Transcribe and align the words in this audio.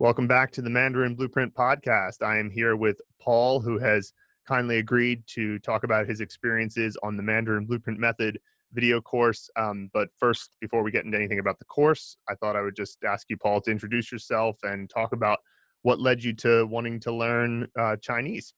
Welcome 0.00 0.26
back 0.26 0.50
to 0.52 0.60
the 0.60 0.70
Mandarin 0.70 1.14
Blueprint 1.14 1.54
podcast. 1.54 2.20
I 2.20 2.36
am 2.36 2.50
here 2.50 2.74
with 2.74 3.00
Paul, 3.20 3.60
who 3.60 3.78
has 3.78 4.12
kindly 4.44 4.78
agreed 4.78 5.22
to 5.28 5.60
talk 5.60 5.84
about 5.84 6.08
his 6.08 6.20
experiences 6.20 6.96
on 7.04 7.16
the 7.16 7.22
Mandarin 7.22 7.64
Blueprint 7.64 8.00
Method 8.00 8.40
video 8.72 9.00
course. 9.00 9.48
Um, 9.54 9.90
but 9.92 10.08
first, 10.18 10.56
before 10.60 10.82
we 10.82 10.90
get 10.90 11.04
into 11.04 11.16
anything 11.16 11.38
about 11.38 11.60
the 11.60 11.64
course, 11.66 12.16
I 12.28 12.34
thought 12.34 12.56
I 12.56 12.62
would 12.62 12.74
just 12.74 12.98
ask 13.04 13.30
you, 13.30 13.36
Paul, 13.36 13.60
to 13.60 13.70
introduce 13.70 14.10
yourself 14.10 14.58
and 14.64 14.90
talk 14.90 15.12
about 15.12 15.38
what 15.82 16.00
led 16.00 16.24
you 16.24 16.32
to 16.38 16.66
wanting 16.66 16.98
to 17.00 17.12
learn 17.12 17.68
uh, 17.78 17.94
Chinese. 18.02 18.52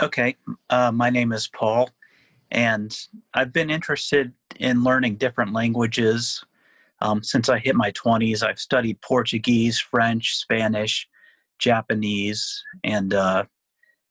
Okay, 0.00 0.34
uh, 0.70 0.92
my 0.92 1.10
name 1.10 1.32
is 1.32 1.46
Paul, 1.46 1.90
and 2.50 2.98
I've 3.34 3.52
been 3.52 3.68
interested 3.68 4.32
in 4.58 4.82
learning 4.82 5.16
different 5.16 5.52
languages 5.52 6.42
um, 7.00 7.22
since 7.22 7.48
I 7.48 7.58
hit 7.58 7.76
my 7.76 7.92
20s. 7.92 8.42
I've 8.42 8.58
studied 8.58 9.00
Portuguese, 9.00 9.78
French, 9.78 10.36
Spanish, 10.36 11.08
Japanese, 11.58 12.62
and 12.84 13.14
uh, 13.14 13.44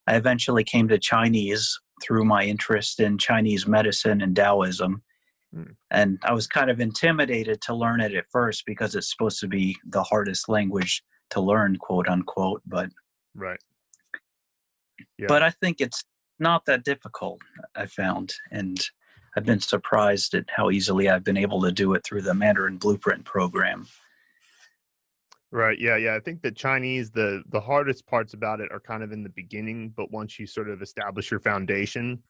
I 0.07 0.15
eventually 0.15 0.63
came 0.63 0.87
to 0.89 0.97
Chinese 0.97 1.79
through 2.01 2.25
my 2.25 2.43
interest 2.43 2.99
in 2.99 3.17
Chinese 3.17 3.67
medicine 3.67 4.21
and 4.21 4.35
Taoism. 4.35 5.01
Mm. 5.55 5.75
And 5.91 6.19
I 6.23 6.33
was 6.33 6.47
kind 6.47 6.69
of 6.69 6.79
intimidated 6.79 7.61
to 7.61 7.75
learn 7.75 8.01
it 8.01 8.13
at 8.13 8.25
first 8.31 8.65
because 8.65 8.95
it's 8.95 9.09
supposed 9.09 9.39
to 9.39 9.47
be 9.47 9.77
the 9.85 10.03
hardest 10.03 10.49
language 10.49 11.03
to 11.31 11.41
learn, 11.41 11.77
quote 11.77 12.07
unquote. 12.07 12.61
But 12.65 12.89
right. 13.35 13.59
Yeah. 15.17 15.27
But 15.27 15.43
I 15.43 15.49
think 15.49 15.81
it's 15.81 16.03
not 16.39 16.65
that 16.65 16.83
difficult. 16.83 17.41
I 17.75 17.85
found, 17.87 18.33
and 18.51 18.79
I've 19.37 19.45
been 19.45 19.59
surprised 19.59 20.33
at 20.33 20.49
how 20.49 20.71
easily 20.71 21.09
I've 21.09 21.23
been 21.23 21.37
able 21.37 21.61
to 21.61 21.71
do 21.71 21.93
it 21.93 22.03
through 22.03 22.23
the 22.23 22.33
Mandarin 22.33 22.77
Blueprint 22.77 23.23
program. 23.23 23.87
Right. 25.51 25.77
Yeah. 25.79 25.95
Yeah. 25.95 26.15
I 26.15 26.19
think 26.19 26.41
the 26.41 26.51
Chinese, 26.51 27.11
the 27.11 27.43
the 27.49 27.61
hardest 27.61 28.07
parts 28.07 28.33
about 28.33 28.61
it 28.61 28.71
are 28.71 28.79
kind 28.79 29.03
of 29.03 29.11
in 29.11 29.21
the 29.21 29.29
beginning, 29.29 29.93
but 29.95 30.09
once 30.11 30.39
you 30.39 30.47
sort 30.47 30.69
of 30.69 30.81
establish 30.81 31.29
your 31.29 31.39
foundation, 31.39 32.23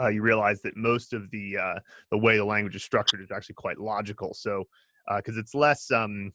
uh, 0.00 0.08
you 0.08 0.22
realize 0.22 0.60
that 0.62 0.76
most 0.76 1.12
of 1.12 1.30
the 1.30 1.56
uh, 1.56 1.78
the 2.10 2.18
way 2.18 2.36
the 2.36 2.44
language 2.44 2.74
is 2.74 2.82
structured 2.82 3.20
is 3.20 3.30
actually 3.30 3.54
quite 3.54 3.78
logical. 3.78 4.34
So, 4.34 4.64
because 5.16 5.36
uh, 5.36 5.40
it's 5.40 5.54
less, 5.54 5.88
um, 5.92 6.32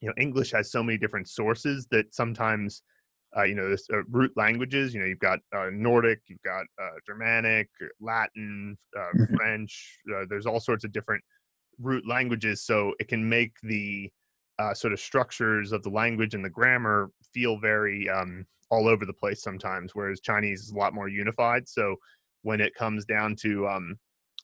you 0.00 0.08
know, 0.08 0.14
English 0.18 0.50
has 0.50 0.72
so 0.72 0.82
many 0.82 0.98
different 0.98 1.28
sources 1.28 1.86
that 1.92 2.12
sometimes, 2.12 2.82
uh, 3.36 3.42
you 3.42 3.54
know, 3.54 3.68
this 3.68 3.86
uh, 3.92 4.02
root 4.10 4.32
languages. 4.36 4.94
You 4.94 5.00
know, 5.00 5.06
you've 5.06 5.18
got 5.18 5.38
uh, 5.54 5.70
Nordic, 5.72 6.20
you've 6.26 6.42
got 6.42 6.64
Germanic, 7.06 7.68
Latin, 8.00 8.76
mm-hmm. 8.96 9.36
French. 9.36 9.98
there's 10.28 10.46
all 10.46 10.60
sorts 10.60 10.84
of 10.84 10.92
different 10.92 11.22
root 11.78 12.06
languages, 12.06 12.62
so 12.62 12.94
it 12.98 13.08
can 13.08 13.28
make 13.28 13.52
the 13.62 14.10
uh, 14.58 14.72
sort 14.74 14.92
of 14.92 15.00
structures 15.00 15.72
of 15.72 15.82
the 15.82 15.90
language 15.90 16.34
and 16.34 16.44
the 16.44 16.50
grammar 16.50 17.10
feel 17.32 17.58
very 17.58 18.08
um, 18.08 18.46
all 18.70 18.88
over 18.88 19.04
the 19.04 19.12
place 19.12 19.42
sometimes, 19.42 19.94
whereas 19.94 20.20
Chinese 20.20 20.62
is 20.62 20.70
a 20.70 20.76
lot 20.76 20.94
more 20.94 21.08
unified. 21.08 21.68
So 21.68 21.96
when 22.42 22.60
it 22.60 22.74
comes 22.74 23.04
down 23.04 23.36
to, 23.42 23.68
um, 23.68 23.96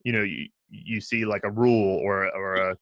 you 0.05 0.13
know, 0.13 0.23
you, 0.23 0.49
you 0.71 1.01
see 1.01 1.25
like 1.25 1.45
a 1.45 1.51
rule 1.51 1.99
or 2.03 2.29
or 2.35 2.55
a, 2.57 2.77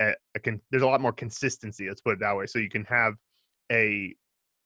a, 0.00 0.12
a 0.34 0.40
con- 0.40 0.60
there's 0.70 0.82
a 0.82 0.86
lot 0.86 1.00
more 1.00 1.12
consistency. 1.12 1.88
Let's 1.88 2.00
put 2.00 2.14
it 2.14 2.20
that 2.20 2.36
way. 2.36 2.46
So 2.46 2.58
you 2.58 2.70
can 2.70 2.84
have 2.84 3.14
a 3.70 4.14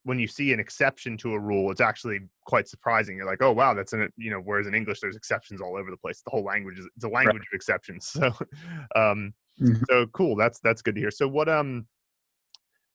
when 0.09 0.19
you 0.19 0.27
see 0.27 0.55
an 0.55 0.59
exception 0.59 1.19
to 1.19 1.35
a 1.35 1.39
rule, 1.39 1.71
it's 1.71 1.83
actually 1.83 2.21
quite 2.47 2.67
surprising. 2.67 3.19
You're 3.19 3.27
like, 3.27 3.43
oh 3.43 3.53
wow, 3.53 3.75
that's 3.75 3.93
an 3.93 4.09
you 4.17 4.31
know. 4.31 4.41
Whereas 4.41 4.67
in 4.67 4.75
English, 4.75 5.01
there's 5.01 5.17
exceptions 5.17 5.61
all 5.61 5.77
over 5.77 5.91
the 5.91 5.99
place. 5.99 6.23
The 6.23 6.31
whole 6.31 6.45
language 6.45 6.79
is 6.79 6.89
it's 6.97 7.05
a 7.05 7.09
language 7.09 7.37
right. 7.37 7.53
of 7.53 7.55
exceptions. 7.55 8.11
So, 8.19 8.27
um, 8.97 9.35
mm-hmm. 9.61 9.83
so 9.91 10.07
cool. 10.07 10.35
That's 10.35 10.61
that's 10.61 10.81
good 10.81 10.95
to 10.95 11.01
hear. 11.03 11.11
So 11.11 11.29
what 11.29 11.47
um 11.47 11.87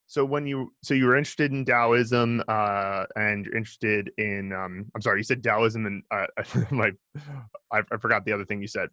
so 0.07 0.25
when 0.25 0.47
you 0.47 0.73
so 0.81 0.95
you 0.95 1.05
were 1.05 1.15
interested 1.15 1.51
in 1.51 1.65
Taoism 1.65 2.43
uh, 2.47 3.05
and 3.15 3.45
you're 3.45 3.55
interested 3.55 4.11
in 4.17 4.51
um, 4.51 4.91
I'm 4.95 5.01
sorry, 5.01 5.19
you 5.19 5.23
said 5.23 5.43
Taoism 5.43 5.85
and 5.85 6.01
uh, 6.09 6.25
my 6.71 6.91
I, 7.71 7.83
I, 7.91 7.97
forgot 7.97 8.25
the 8.25 8.33
other 8.33 8.45
thing 8.45 8.59
you 8.59 8.67
said. 8.67 8.89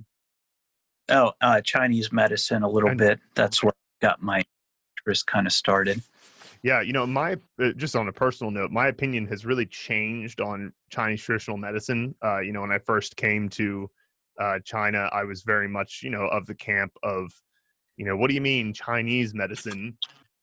Oh, 1.09 1.33
uh, 1.41 1.63
Chinese 1.63 2.13
medicine 2.13 2.63
a 2.63 2.69
little 2.69 2.91
and, 2.91 2.99
bit. 2.99 3.19
That's 3.35 3.63
where 3.63 3.73
I 3.73 4.07
got 4.07 4.23
my 4.23 4.45
interest 4.99 5.27
kind 5.27 5.47
of 5.47 5.55
started. 5.55 6.03
Yeah, 6.63 6.83
you 6.83 6.93
know, 6.93 7.07
my 7.07 7.37
uh, 7.61 7.73
just 7.77 7.97
on 7.97 8.09
a 8.09 8.13
personal 8.13 8.51
note, 8.51 8.71
my 8.71 8.89
opinion 8.89 9.27
has 9.29 9.47
really 9.47 9.67
changed 9.67 10.41
on 10.41 10.73
Chinese 10.91 11.23
traditional 11.23 11.57
medicine. 11.57 12.15
Uh, 12.23 12.41
you 12.41 12.53
know, 12.53 12.61
when 12.61 12.73
I 12.73 12.79
first 12.79 13.17
came 13.17 13.49
to 13.51 13.91
uh, 14.39 14.59
China, 14.65 15.09
I 15.13 15.25
was 15.25 15.43
very 15.43 15.69
much 15.69 16.01
you 16.03 16.11
know 16.11 16.27
of 16.27 16.47
the 16.47 16.55
camp 16.55 16.93
of 17.03 17.33
you 17.97 18.05
know 18.05 18.17
what 18.17 18.29
do 18.29 18.35
you 18.35 18.41
mean 18.41 18.75
Chinese 18.75 19.35
medicine? 19.35 19.97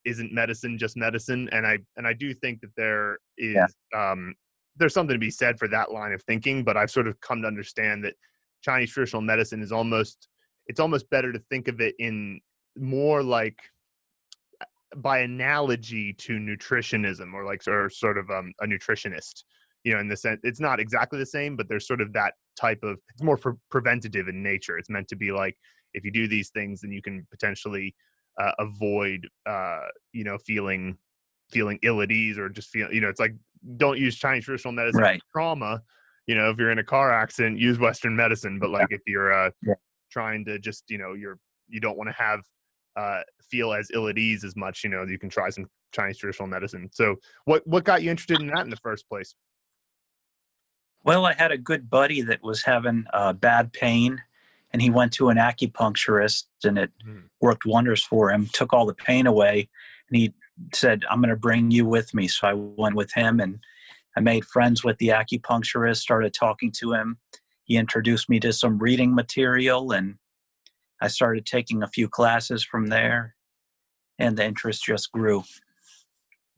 isn't 0.07 0.31
medicine 0.33 0.77
just 0.77 0.95
medicine 0.95 1.49
and 1.51 1.67
i 1.67 1.77
and 1.97 2.07
i 2.07 2.13
do 2.13 2.33
think 2.33 2.61
that 2.61 2.73
there 2.77 3.19
is 3.37 3.55
yeah. 3.55 3.67
um 3.93 4.33
there's 4.77 4.93
something 4.93 5.13
to 5.13 5.19
be 5.19 5.29
said 5.29 5.59
for 5.59 5.67
that 5.67 5.91
line 5.91 6.13
of 6.13 6.21
thinking 6.23 6.63
but 6.63 6.77
i've 6.77 6.89
sort 6.89 7.07
of 7.07 7.19
come 7.19 7.41
to 7.41 7.47
understand 7.47 8.03
that 8.03 8.13
chinese 8.61 8.91
traditional 8.91 9.21
medicine 9.21 9.61
is 9.61 9.71
almost 9.71 10.29
it's 10.67 10.79
almost 10.79 11.09
better 11.09 11.31
to 11.31 11.39
think 11.49 11.67
of 11.67 11.81
it 11.81 11.93
in 11.99 12.39
more 12.77 13.21
like 13.21 13.59
by 14.95 15.19
analogy 15.19 16.13
to 16.13 16.33
nutritionism 16.33 17.33
or 17.33 17.45
like 17.45 17.61
or 17.67 17.89
sort 17.89 18.17
of 18.17 18.29
um, 18.29 18.53
a 18.61 18.65
nutritionist 18.65 19.43
you 19.83 19.93
know 19.93 19.99
in 19.99 20.07
the 20.07 20.17
sense 20.17 20.39
it's 20.43 20.59
not 20.59 20.79
exactly 20.79 21.19
the 21.19 21.25
same 21.25 21.55
but 21.55 21.67
there's 21.67 21.87
sort 21.87 22.01
of 22.01 22.13
that 22.13 22.33
type 22.59 22.79
of 22.83 22.97
it's 23.13 23.21
more 23.21 23.37
pre- 23.37 23.53
preventative 23.69 24.27
in 24.27 24.41
nature 24.41 24.77
it's 24.77 24.89
meant 24.89 25.07
to 25.07 25.15
be 25.15 25.31
like 25.31 25.55
if 25.93 26.03
you 26.03 26.11
do 26.11 26.27
these 26.27 26.49
things 26.49 26.81
then 26.81 26.91
you 26.91 27.01
can 27.01 27.25
potentially 27.31 27.93
uh, 28.39 28.51
avoid 28.59 29.27
uh, 29.45 29.81
you 30.13 30.23
know 30.23 30.37
feeling 30.45 30.97
feeling 31.51 31.79
ill 31.83 32.01
at 32.01 32.11
ease 32.11 32.37
or 32.37 32.49
just 32.49 32.69
feel 32.69 32.91
you 32.91 33.01
know 33.01 33.09
it's 33.09 33.19
like 33.19 33.33
don't 33.77 33.97
use 33.97 34.15
Chinese 34.15 34.45
traditional 34.45 34.71
medicine 34.71 35.01
right. 35.01 35.21
trauma. 35.31 35.81
You 36.25 36.35
know, 36.35 36.49
if 36.49 36.57
you're 36.57 36.71
in 36.71 36.79
a 36.79 36.83
car 36.83 37.11
accident, 37.11 37.59
use 37.59 37.79
Western 37.79 38.15
medicine. 38.15 38.59
But 38.59 38.69
like 38.69 38.87
yeah. 38.89 38.95
if 38.95 39.01
you're 39.07 39.33
uh, 39.33 39.51
yeah. 39.63 39.75
trying 40.11 40.45
to 40.45 40.59
just 40.59 40.83
you 40.89 40.97
know 40.97 41.13
you're 41.13 41.39
you 41.67 41.79
don't 41.79 41.97
want 41.97 42.09
to 42.09 42.15
have 42.15 42.41
uh, 42.97 43.21
feel 43.41 43.73
as 43.73 43.89
ill 43.93 44.07
at 44.07 44.17
ease 44.17 44.43
as 44.43 44.55
much, 44.55 44.83
you 44.83 44.89
know, 44.89 45.03
you 45.03 45.19
can 45.19 45.29
try 45.29 45.49
some 45.49 45.69
Chinese 45.93 46.17
traditional 46.17 46.47
medicine. 46.47 46.89
So, 46.91 47.15
what 47.45 47.65
what 47.65 47.83
got 47.83 48.01
you 48.01 48.11
interested 48.11 48.41
in 48.41 48.47
that 48.47 48.65
in 48.65 48.69
the 48.69 48.77
first 48.77 49.07
place? 49.07 49.35
Well, 51.03 51.25
I 51.25 51.33
had 51.33 51.51
a 51.51 51.57
good 51.57 51.89
buddy 51.89 52.21
that 52.23 52.43
was 52.43 52.63
having 52.63 53.05
uh, 53.13 53.31
bad 53.33 53.71
pain 53.71 54.21
and 54.73 54.81
he 54.81 54.89
went 54.89 55.13
to 55.13 55.29
an 55.29 55.37
acupuncturist 55.37 56.43
and 56.63 56.77
it 56.77 56.91
mm. 57.07 57.23
worked 57.41 57.65
wonders 57.65 58.03
for 58.03 58.31
him 58.31 58.47
took 58.47 58.73
all 58.73 58.85
the 58.85 58.93
pain 58.93 59.27
away 59.27 59.69
and 60.09 60.17
he 60.17 60.33
said 60.73 61.03
i'm 61.09 61.19
going 61.19 61.29
to 61.29 61.35
bring 61.35 61.71
you 61.71 61.85
with 61.85 62.13
me 62.13 62.27
so 62.27 62.47
i 62.47 62.53
went 62.53 62.95
with 62.95 63.11
him 63.13 63.39
and 63.39 63.59
i 64.15 64.19
made 64.19 64.45
friends 64.45 64.83
with 64.83 64.97
the 64.97 65.09
acupuncturist 65.09 65.97
started 65.97 66.33
talking 66.33 66.71
to 66.71 66.93
him 66.93 67.17
he 67.63 67.77
introduced 67.77 68.29
me 68.29 68.39
to 68.39 68.53
some 68.53 68.77
reading 68.77 69.13
material 69.13 69.91
and 69.91 70.15
i 71.01 71.07
started 71.07 71.45
taking 71.45 71.83
a 71.83 71.87
few 71.87 72.07
classes 72.07 72.63
from 72.63 72.87
there 72.87 73.35
and 74.19 74.37
the 74.37 74.45
interest 74.45 74.83
just 74.83 75.11
grew 75.11 75.43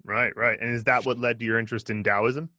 right 0.04 0.36
right 0.36 0.60
and 0.62 0.74
is 0.74 0.84
that 0.84 1.06
what 1.06 1.20
led 1.20 1.40
to 1.40 1.46
your 1.46 1.60
interest 1.60 1.90
in 1.90 2.04
taoism 2.04 2.50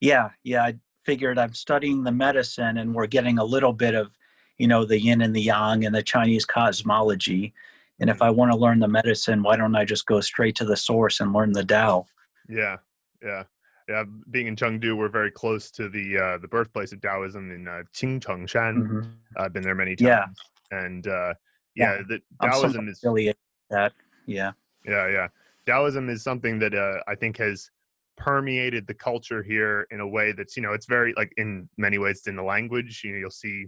yeah 0.00 0.30
yeah 0.42 0.62
i 0.62 0.74
figured 1.04 1.38
I'm 1.38 1.54
studying 1.54 2.04
the 2.04 2.12
medicine 2.12 2.78
and 2.78 2.94
we're 2.94 3.06
getting 3.06 3.38
a 3.38 3.44
little 3.44 3.72
bit 3.72 3.94
of, 3.94 4.10
you 4.58 4.68
know, 4.68 4.84
the 4.84 5.00
yin 5.00 5.22
and 5.22 5.34
the 5.34 5.42
yang 5.42 5.84
and 5.84 5.94
the 5.94 6.02
Chinese 6.02 6.44
cosmology. 6.44 7.52
And 7.98 8.10
if 8.10 8.16
mm-hmm. 8.16 8.24
I 8.24 8.30
want 8.30 8.52
to 8.52 8.58
learn 8.58 8.80
the 8.80 8.88
medicine, 8.88 9.42
why 9.42 9.56
don't 9.56 9.74
I 9.74 9.84
just 9.84 10.06
go 10.06 10.20
straight 10.20 10.56
to 10.56 10.64
the 10.64 10.76
source 10.76 11.20
and 11.20 11.32
learn 11.32 11.52
the 11.52 11.64
Tao? 11.64 12.06
Yeah, 12.48 12.76
yeah, 13.22 13.44
yeah. 13.90 14.04
Being 14.30 14.46
in 14.46 14.56
Chengdu, 14.56 14.96
we're 14.96 15.08
very 15.08 15.30
close 15.30 15.70
to 15.72 15.88
the 15.88 16.18
uh, 16.18 16.38
the 16.38 16.48
birthplace 16.48 16.92
of 16.92 17.00
Taoism 17.00 17.50
in 17.50 17.66
uh, 17.66 17.82
Qingchengshan. 17.92 18.76
Mm-hmm. 18.76 19.10
I've 19.36 19.52
been 19.52 19.62
there 19.62 19.74
many 19.74 19.96
times. 19.96 20.36
Yeah, 20.70 20.78
and 20.78 21.06
uh, 21.06 21.34
yeah, 21.74 21.98
yeah, 21.98 22.02
the 22.08 22.20
Taoism 22.42 22.88
is 22.88 22.98
affiliated 22.98 23.36
that. 23.70 23.92
Yeah, 24.26 24.52
yeah, 24.86 25.08
yeah. 25.08 25.28
Taoism 25.66 26.08
is 26.08 26.22
something 26.22 26.58
that 26.60 26.74
uh, 26.74 27.02
I 27.08 27.14
think 27.16 27.36
has 27.38 27.70
permeated 28.16 28.86
the 28.86 28.94
culture 28.94 29.42
here 29.42 29.86
in 29.90 30.00
a 30.00 30.06
way 30.06 30.32
that's 30.32 30.54
you 30.54 30.62
know 30.62 30.72
it's 30.72 30.86
very 30.86 31.14
like 31.16 31.32
in 31.38 31.66
many 31.78 31.96
ways 31.96 32.18
it's 32.18 32.26
in 32.26 32.36
the 32.36 32.42
language 32.42 33.00
you 33.02 33.12
know 33.12 33.18
you'll 33.18 33.30
see 33.30 33.64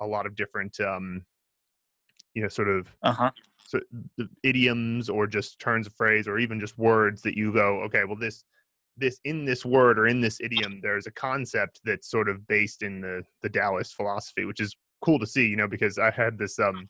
a 0.00 0.06
lot 0.06 0.26
of 0.26 0.36
different 0.36 0.78
um 0.80 1.24
you 2.34 2.42
know 2.42 2.48
sort 2.48 2.68
of 2.68 2.86
uh-huh 3.02 3.30
so 3.66 3.80
idioms 4.42 5.08
or 5.08 5.26
just 5.26 5.58
turns 5.58 5.86
of 5.86 5.94
phrase 5.94 6.28
or 6.28 6.38
even 6.38 6.60
just 6.60 6.76
words 6.76 7.22
that 7.22 7.34
you 7.34 7.50
go 7.50 7.80
okay 7.80 8.04
well 8.04 8.16
this 8.16 8.44
this 8.96 9.18
in 9.24 9.44
this 9.44 9.64
word 9.64 9.98
or 9.98 10.06
in 10.06 10.20
this 10.20 10.40
idiom 10.40 10.80
there's 10.82 11.06
a 11.06 11.12
concept 11.12 11.80
that's 11.84 12.10
sort 12.10 12.28
of 12.28 12.46
based 12.46 12.82
in 12.82 13.00
the 13.00 13.22
the 13.42 13.48
taoist 13.48 13.94
philosophy 13.94 14.44
which 14.44 14.60
is 14.60 14.76
cool 15.02 15.18
to 15.18 15.26
see 15.26 15.46
you 15.46 15.56
know 15.56 15.68
because 15.68 15.98
i 15.98 16.10
had 16.10 16.38
this 16.38 16.58
um 16.58 16.86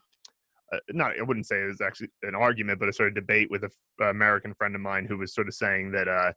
uh, 0.73 0.77
not 0.91 1.17
i 1.19 1.23
wouldn't 1.23 1.47
say 1.47 1.61
it 1.61 1.67
was 1.67 1.81
actually 1.81 2.09
an 2.23 2.35
argument 2.35 2.79
but 2.79 2.89
a 2.89 2.93
sort 2.93 3.09
of 3.09 3.15
debate 3.15 3.49
with 3.49 3.63
a 3.63 4.03
american 4.05 4.53
friend 4.53 4.75
of 4.75 4.81
mine 4.81 5.05
who 5.05 5.17
was 5.17 5.33
sort 5.33 5.47
of 5.47 5.53
saying 5.53 5.91
that 5.91 6.07
uh 6.07 6.31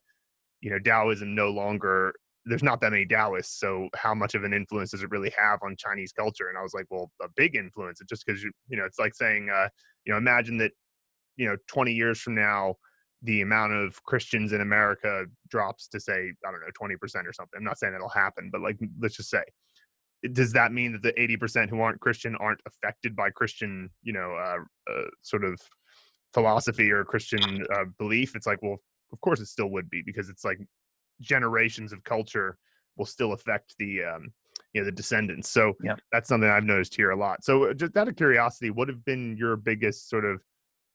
you 0.60 0.70
know 0.70 0.78
Taoism 0.78 1.34
no 1.34 1.50
longer 1.50 2.12
there's 2.44 2.62
not 2.62 2.80
that 2.80 2.92
many 2.92 3.04
Taoists, 3.04 3.60
so 3.60 3.88
how 3.94 4.14
much 4.14 4.34
of 4.34 4.42
an 4.42 4.54
influence 4.54 4.92
does 4.92 5.02
it 5.02 5.10
really 5.10 5.32
have 5.36 5.58
on 5.62 5.76
Chinese 5.76 6.12
culture? 6.12 6.48
And 6.48 6.56
I 6.56 6.62
was 6.62 6.72
like, 6.72 6.86
well, 6.88 7.10
a 7.22 7.28
big 7.36 7.56
influence. 7.56 8.00
It's 8.00 8.08
just 8.08 8.24
because 8.24 8.42
you, 8.42 8.50
you 8.68 8.78
know, 8.78 8.86
it's 8.86 8.98
like 8.98 9.14
saying, 9.14 9.50
uh, 9.50 9.68
you 10.06 10.12
know, 10.12 10.18
imagine 10.18 10.56
that 10.58 10.72
you 11.36 11.46
know 11.46 11.56
20 11.68 11.92
years 11.92 12.20
from 12.20 12.34
now 12.34 12.74
the 13.22 13.40
amount 13.40 13.72
of 13.72 14.02
christians 14.04 14.52
in 14.52 14.60
america 14.60 15.24
drops 15.48 15.88
to 15.88 15.98
say 16.00 16.32
i 16.46 16.50
don't 16.50 16.60
know 16.60 16.66
20% 16.80 16.96
or 17.26 17.32
something 17.32 17.58
i'm 17.58 17.64
not 17.64 17.78
saying 17.78 17.94
it'll 17.94 18.08
happen 18.08 18.48
but 18.50 18.60
like 18.60 18.78
let's 19.00 19.16
just 19.16 19.30
say 19.30 19.42
does 20.32 20.52
that 20.52 20.72
mean 20.72 20.92
that 20.92 21.02
the 21.02 21.12
80% 21.12 21.68
who 21.68 21.80
aren't 21.80 22.00
christian 22.00 22.36
aren't 22.36 22.60
affected 22.66 23.16
by 23.16 23.30
christian 23.30 23.90
you 24.02 24.12
know 24.12 24.34
uh, 24.34 24.92
uh, 24.92 25.04
sort 25.22 25.44
of 25.44 25.60
philosophy 26.34 26.90
or 26.90 27.04
christian 27.04 27.64
uh, 27.74 27.84
belief 27.98 28.36
it's 28.36 28.46
like 28.46 28.62
well 28.62 28.78
of 29.12 29.20
course 29.20 29.40
it 29.40 29.46
still 29.46 29.70
would 29.70 29.88
be 29.90 30.02
because 30.04 30.28
it's 30.28 30.44
like 30.44 30.58
generations 31.20 31.92
of 31.92 32.04
culture 32.04 32.58
will 32.96 33.06
still 33.06 33.32
affect 33.32 33.74
the 33.78 34.04
um, 34.04 34.32
you 34.72 34.80
know 34.80 34.84
the 34.84 34.92
descendants. 34.92 35.48
So 35.48 35.74
that's 36.12 36.28
something 36.28 36.48
I've 36.48 36.64
noticed 36.64 36.94
here 36.94 37.10
a 37.10 37.16
lot. 37.16 37.44
So 37.44 37.70
uh, 37.70 37.74
just 37.74 37.96
out 37.96 38.08
of 38.08 38.16
curiosity, 38.16 38.70
what 38.70 38.88
have 38.88 39.04
been 39.04 39.36
your 39.36 39.56
biggest 39.56 40.10
sort 40.10 40.24
of 40.24 40.40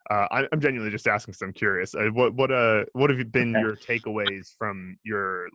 uh, 0.09 0.27
I, 0.31 0.47
I'm 0.51 0.59
genuinely 0.59 0.91
just 0.91 1.07
asking 1.07 1.31
because 1.31 1.41
I'm 1.41 1.53
curious. 1.53 1.95
Uh, 1.95 2.09
what 2.13 2.33
what 2.33 2.51
uh 2.51 2.83
what 2.93 3.09
have 3.09 3.31
been 3.31 3.55
Okay. 3.55 3.61
your 3.61 3.75
takeaways 3.75 4.53
from 4.57 4.97
your 5.03 5.47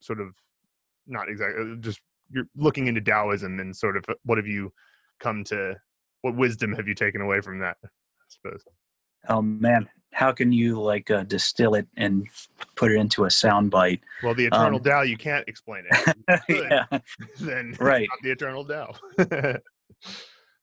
sort 0.00 0.20
of 0.20 0.34
not 1.06 1.28
exactly 1.28 1.76
just 1.80 2.00
you're 2.30 2.48
looking 2.56 2.88
into 2.88 3.00
Taoism 3.00 3.60
and 3.60 3.74
sort 3.76 3.96
of 3.96 4.04
uh, 4.08 4.14
what 4.24 4.38
have 4.38 4.46
you 4.46 4.72
come 5.20 5.44
to 5.44 5.76
what 6.22 6.36
wisdom 6.36 6.72
have 6.72 6.88
you 6.88 6.94
taken 6.94 7.20
away 7.20 7.40
from 7.40 7.58
that? 7.60 7.76
I 7.84 7.88
suppose. 8.28 8.64
Oh 9.28 9.42
man, 9.42 9.88
how 10.12 10.32
can 10.32 10.52
you 10.52 10.80
like 10.80 11.10
uh, 11.10 11.22
distill 11.24 11.74
it 11.74 11.86
and 11.96 12.26
put 12.74 12.90
it 12.90 12.96
into 12.96 13.24
a 13.24 13.30
sound 13.30 13.70
bite? 13.70 14.00
Well, 14.22 14.34
the 14.34 14.46
eternal 14.46 14.78
Um, 14.78 14.84
Tao, 14.84 15.02
you 15.02 15.16
can't 15.16 15.48
explain 15.48 15.84
it. 15.88 16.16
Yeah, 16.48 16.86
then 17.40 17.76
right. 17.78 18.08
not 18.10 18.22
the 18.22 18.30
eternal 18.30 18.64
Tao. 18.64 18.94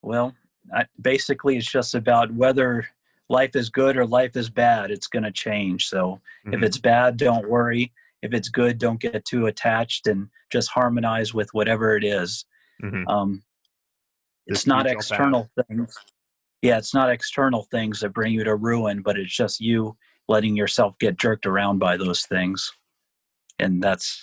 Well, 0.02 0.36
I, 0.74 0.86
basically, 1.02 1.56
it's 1.58 1.70
just 1.72 1.96
about 1.96 2.34
whether 2.34 2.86
life 3.30 3.56
is 3.56 3.70
good 3.70 3.98
or 3.98 4.06
life 4.06 4.36
is 4.36 4.50
bad. 4.50 4.92
It's 4.92 5.08
going 5.08 5.24
to 5.24 5.32
change. 5.32 5.88
So 5.88 6.22
if 6.46 6.60
Mhm. 6.60 6.64
it's 6.64 6.78
bad, 6.78 7.18
don't 7.18 7.50
worry. 7.50 7.94
If 8.22 8.34
it's 8.34 8.50
good, 8.50 8.78
don't 8.78 9.00
get 9.00 9.26
too 9.26 9.48
attached 9.48 10.08
and 10.08 10.30
just 10.52 10.70
harmonize 10.70 11.34
with 11.34 11.54
whatever 11.54 11.96
it 11.98 12.04
is. 12.04 12.46
Mhm. 12.82 13.08
Um, 13.10 13.44
it's 14.48 14.68
not 14.68 14.84
too 14.84 14.90
shall 14.90 14.96
pass. 14.98 15.10
external 15.10 15.50
things. 15.68 15.98
Yeah, 16.62 16.78
it's 16.78 16.94
not 16.94 17.10
external 17.10 17.64
things 17.64 18.00
that 18.02 18.10
bring 18.10 18.34
you 18.34 18.44
to 18.44 18.56
ruin, 18.56 19.02
but 19.02 19.18
it's 19.18 19.36
just 19.36 19.60
you 19.60 19.98
letting 20.28 20.56
yourself 20.56 20.98
get 21.00 21.18
jerked 21.18 21.46
around 21.46 21.80
by 21.80 21.98
those 21.98 22.26
things. 22.26 22.72
And 23.60 23.84
that's 23.84 24.22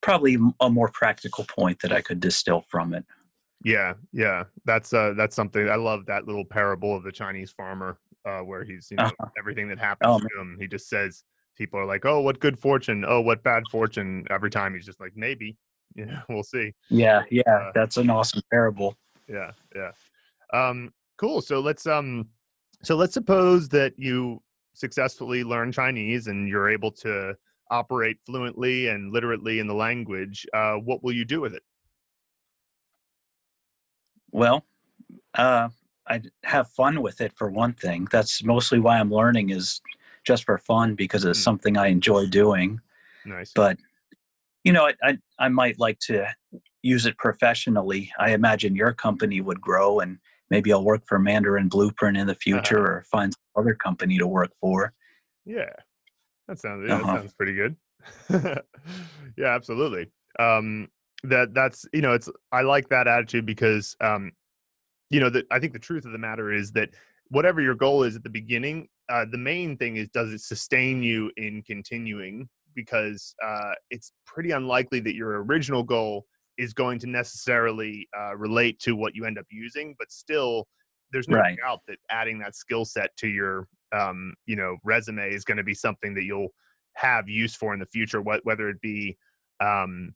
probably 0.00 0.36
a 0.60 0.70
more 0.70 0.88
practical 0.88 1.44
point 1.44 1.80
that 1.80 1.92
I 1.92 2.00
could 2.00 2.20
distill 2.20 2.62
from 2.68 2.94
it. 2.94 3.04
Yeah, 3.64 3.94
yeah, 4.12 4.44
that's 4.64 4.92
uh, 4.92 5.14
that's 5.16 5.36
something. 5.36 5.68
I 5.68 5.76
love 5.76 6.06
that 6.06 6.26
little 6.26 6.44
parable 6.44 6.96
of 6.96 7.04
the 7.04 7.12
Chinese 7.12 7.52
farmer, 7.52 7.98
uh, 8.26 8.40
where 8.40 8.64
he's 8.64 8.90
you 8.90 8.96
know 8.96 9.04
Uh-huh. 9.04 9.28
everything 9.38 9.68
that 9.68 9.78
happens 9.78 10.10
Oh, 10.14 10.18
to 10.18 10.40
him. 10.40 10.56
He 10.58 10.66
just 10.66 10.88
says 10.88 11.24
people 11.56 11.78
are 11.78 11.86
like, 11.86 12.04
"Oh, 12.04 12.20
what 12.20 12.40
good 12.40 12.58
fortune! 12.58 13.04
Oh, 13.06 13.20
what 13.20 13.42
bad 13.42 13.62
fortune!" 13.70 14.26
Every 14.30 14.50
time 14.50 14.74
he's 14.74 14.86
just 14.86 15.00
like, 15.00 15.12
"Maybe, 15.16 15.56
yeah, 15.94 16.22
we'll 16.28 16.42
see." 16.42 16.72
Yeah, 16.90 17.22
yeah, 17.30 17.42
Uh, 17.46 17.70
that's 17.74 17.96
an 17.98 18.10
awesome 18.10 18.42
parable. 18.50 18.96
Yeah, 19.28 19.52
yeah. 19.76 19.92
Um, 20.52 20.92
cool. 21.16 21.40
So 21.40 21.60
let's 21.60 21.86
um, 21.86 22.28
so 22.82 22.96
let's 22.96 23.14
suppose 23.14 23.68
that 23.68 23.94
you 23.96 24.42
successfully 24.74 25.44
learn 25.44 25.70
Chinese 25.70 26.26
and 26.26 26.48
you're 26.48 26.68
able 26.68 26.90
to 26.90 27.36
operate 27.70 28.18
fluently 28.26 28.88
and 28.88 29.12
literally 29.12 29.60
in 29.60 29.66
the 29.66 29.74
language. 29.74 30.46
Uh, 30.52 30.74
what 30.74 31.04
will 31.04 31.12
you 31.12 31.24
do 31.24 31.40
with 31.40 31.54
it? 31.54 31.62
Well, 34.32 34.64
uh, 35.34 35.68
I 36.08 36.22
have 36.44 36.68
fun 36.70 37.02
with 37.02 37.20
it 37.20 37.32
for 37.36 37.50
one 37.50 37.74
thing. 37.74 38.08
That's 38.10 38.42
mostly 38.42 38.80
why 38.80 38.98
I'm 38.98 39.10
learning 39.12 39.50
is 39.50 39.80
just 40.24 40.44
for 40.44 40.58
fun 40.58 40.94
because 40.94 41.24
it's 41.24 41.38
Hmm. 41.38 41.42
something 41.44 41.76
I 41.76 41.88
enjoy 41.88 42.26
doing. 42.26 42.80
Nice. 43.24 43.52
But 43.54 43.78
you 44.64 44.72
know, 44.72 44.86
I, 44.86 44.94
I 45.02 45.18
I 45.38 45.48
might 45.48 45.78
like 45.78 45.98
to 46.00 46.26
use 46.82 47.06
it 47.06 47.16
professionally. 47.18 48.10
I 48.18 48.30
imagine 48.32 48.74
your 48.76 48.92
company 48.92 49.40
would 49.40 49.60
grow, 49.60 50.00
and 50.00 50.18
maybe 50.50 50.72
I'll 50.72 50.84
work 50.84 51.02
for 51.06 51.18
Mandarin 51.18 51.68
Blueprint 51.68 52.16
in 52.16 52.26
the 52.26 52.34
future, 52.34 52.78
Uh-huh. 52.78 52.98
or 52.98 53.04
find 53.10 53.32
some 53.32 53.62
other 53.62 53.74
company 53.74 54.18
to 54.18 54.26
work 54.26 54.50
for. 54.60 54.92
Yeah, 55.44 55.72
that 56.48 56.58
sounds 56.60 56.84
yeah, 56.88 56.94
Uh-huh. 56.96 57.12
that 57.12 57.20
sounds 57.20 57.34
pretty 57.34 57.54
good. 57.54 57.76
yeah, 59.36 59.54
absolutely. 59.54 60.10
Um, 60.38 60.88
that 61.24 61.54
that's 61.54 61.86
you 61.92 62.02
know 62.02 62.12
it's 62.12 62.28
I 62.50 62.62
like 62.62 62.88
that 62.88 63.06
attitude 63.06 63.46
because 63.46 63.96
um, 64.00 64.32
you 65.10 65.20
know 65.20 65.30
that 65.30 65.46
I 65.50 65.58
think 65.58 65.72
the 65.72 65.78
truth 65.78 66.04
of 66.04 66.12
the 66.12 66.18
matter 66.18 66.52
is 66.52 66.72
that 66.72 66.90
whatever 67.28 67.60
your 67.60 67.74
goal 67.74 68.02
is 68.02 68.16
at 68.16 68.22
the 68.22 68.30
beginning, 68.30 68.88
uh, 69.08 69.24
the 69.30 69.38
main 69.38 69.76
thing 69.76 69.96
is 69.96 70.08
does 70.08 70.32
it 70.32 70.40
sustain 70.40 71.02
you 71.02 71.30
in 71.36 71.62
continuing 71.62 72.48
because 72.74 73.34
uh, 73.44 73.72
it's 73.90 74.12
pretty 74.26 74.50
unlikely 74.50 75.00
that 75.00 75.14
your 75.14 75.42
original 75.44 75.82
goal 75.82 76.26
is 76.58 76.72
going 76.74 76.98
to 76.98 77.06
necessarily 77.06 78.08
uh, 78.18 78.36
relate 78.36 78.78
to 78.80 78.94
what 78.96 79.14
you 79.14 79.24
end 79.24 79.38
up 79.38 79.46
using, 79.50 79.94
but 79.98 80.10
still 80.10 80.66
there's 81.12 81.28
no 81.28 81.36
Right. 81.36 81.56
doubt 81.62 81.80
that 81.86 81.98
adding 82.10 82.38
that 82.38 82.54
skill 82.54 82.84
set 82.84 83.14
to 83.16 83.28
your 83.28 83.68
um, 83.92 84.34
you 84.46 84.56
know 84.56 84.76
resume 84.84 85.30
is 85.30 85.44
going 85.44 85.58
to 85.58 85.64
be 85.64 85.74
something 85.74 86.14
that 86.14 86.24
you'll 86.24 86.52
have 86.94 87.28
use 87.28 87.54
for 87.54 87.72
in 87.74 87.80
the 87.80 87.86
future 87.86 88.20
wh- 88.20 88.44
whether 88.44 88.68
it 88.68 88.80
be 88.80 89.16
um, 89.60 90.14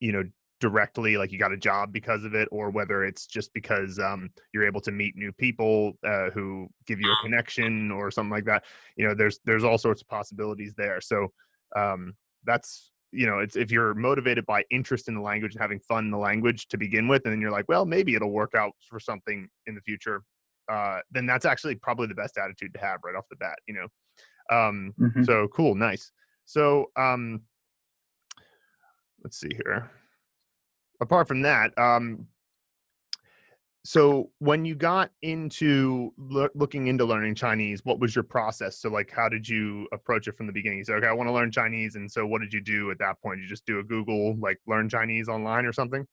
you 0.00 0.12
know 0.12 0.24
directly 0.60 1.16
like 1.16 1.30
you 1.32 1.38
got 1.38 1.52
a 1.52 1.56
job 1.56 1.92
because 1.92 2.24
of 2.24 2.34
it 2.34 2.48
or 2.50 2.70
whether 2.70 3.04
it's 3.04 3.26
just 3.26 3.52
because 3.52 3.98
um, 3.98 4.30
you're 4.52 4.66
able 4.66 4.80
to 4.80 4.92
meet 4.92 5.14
new 5.16 5.32
people 5.32 5.92
uh, 6.06 6.30
who 6.30 6.68
give 6.86 7.00
you 7.00 7.12
a 7.12 7.16
connection 7.16 7.90
or 7.90 8.10
something 8.10 8.30
like 8.30 8.44
that 8.46 8.64
you 8.96 9.06
know 9.06 9.14
there's 9.14 9.40
there's 9.44 9.64
all 9.64 9.78
sorts 9.78 10.00
of 10.00 10.08
possibilities 10.08 10.72
there. 10.76 11.00
So 11.00 11.28
um, 11.76 12.14
that's 12.44 12.92
you 13.12 13.26
know 13.26 13.38
it's 13.40 13.56
if 13.56 13.70
you're 13.70 13.94
motivated 13.94 14.46
by 14.46 14.64
interest 14.70 15.08
in 15.08 15.14
the 15.14 15.20
language 15.20 15.54
and 15.54 15.60
having 15.60 15.80
fun 15.80 16.06
in 16.06 16.10
the 16.10 16.18
language 16.18 16.66
to 16.68 16.78
begin 16.78 17.08
with 17.08 17.22
and 17.24 17.32
then 17.32 17.40
you're 17.40 17.50
like 17.50 17.68
well 17.68 17.84
maybe 17.84 18.14
it'll 18.14 18.32
work 18.32 18.54
out 18.54 18.72
for 18.88 18.98
something 18.98 19.48
in 19.66 19.74
the 19.74 19.80
future 19.82 20.22
uh, 20.72 20.98
then 21.10 21.26
that's 21.26 21.44
actually 21.44 21.74
probably 21.74 22.06
the 22.06 22.14
best 22.14 22.38
attitude 22.38 22.72
to 22.74 22.80
have 22.80 23.00
right 23.04 23.14
off 23.14 23.24
the 23.30 23.36
bat 23.36 23.56
you 23.68 23.74
know? 23.74 23.88
Um, 24.50 24.94
Mhm. 24.98 25.24
so 25.24 25.48
cool 25.48 25.74
nice. 25.74 26.10
So 26.44 26.90
um, 26.96 27.42
let's 29.24 29.40
see 29.40 29.50
here. 29.64 29.90
Apart 31.00 31.26
from 31.26 31.42
that 31.42 31.76
um, 31.76 32.28
so 33.86 34.30
when 34.38 34.64
you 34.64 34.74
got 34.74 35.10
into 35.20 36.10
loo- 36.16 36.48
looking 36.54 36.86
into 36.86 37.04
learning 37.04 37.34
chinese 37.34 37.84
what 37.84 38.00
was 38.00 38.14
your 38.14 38.22
process? 38.24 38.78
So 38.78 38.88
like 38.88 39.10
how 39.10 39.28
did 39.28 39.46
you 39.48 39.86
approach 39.92 40.28
it 40.28 40.36
from 40.36 40.46
the 40.46 40.52
beginning? 40.52 40.78
You 40.78 40.84
said 40.84 40.96
okay 40.96 41.08
i 41.08 41.12
want 41.12 41.28
to 41.28 41.32
learn 41.32 41.50
chinese. 41.50 41.96
And 41.96 42.10
so 42.10 42.26
what 42.26 42.40
did 42.40 42.52
you 42.52 42.60
do 42.60 42.90
at 42.90 42.98
that 42.98 43.20
point? 43.20 43.40
You 43.40 43.48
just 43.48 43.66
do 43.66 43.80
a 43.80 43.84
google 43.84 44.36
like 44.38 44.58
learn 44.66 44.88
chinese 44.88 45.28
online 45.28 45.66
or 45.66 45.72
something? 45.72 46.06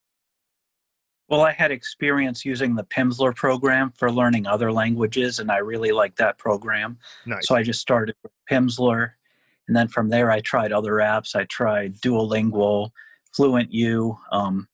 Well, 1.28 1.40
I 1.40 1.52
had 1.52 1.70
experience 1.70 2.44
using 2.44 2.74
the 2.74 2.84
Pimsleur 2.84 3.34
program 3.34 3.90
for 3.96 4.12
learning 4.12 4.46
other 4.46 4.70
languages, 4.70 5.38
and 5.38 5.50
I 5.50 5.58
really 5.58 5.90
liked 5.90 6.18
that 6.18 6.36
program. 6.36 6.98
nice. 7.24 7.46
So 7.46 7.54
I 7.54 7.62
just 7.62 7.80
started 7.80 8.14
with 8.22 8.32
Pimsleur, 8.50 9.12
and 9.72 9.76
then 9.78 9.88
from 9.88 10.10
there 10.10 10.30
I 10.30 10.40
tried 10.40 10.70
other 10.70 10.96
apps. 10.96 11.34
I 11.34 11.44
tried 11.44 11.94
Duolingo, 12.02 12.90
FluentU. 13.34 14.18
Um, 14.30 14.68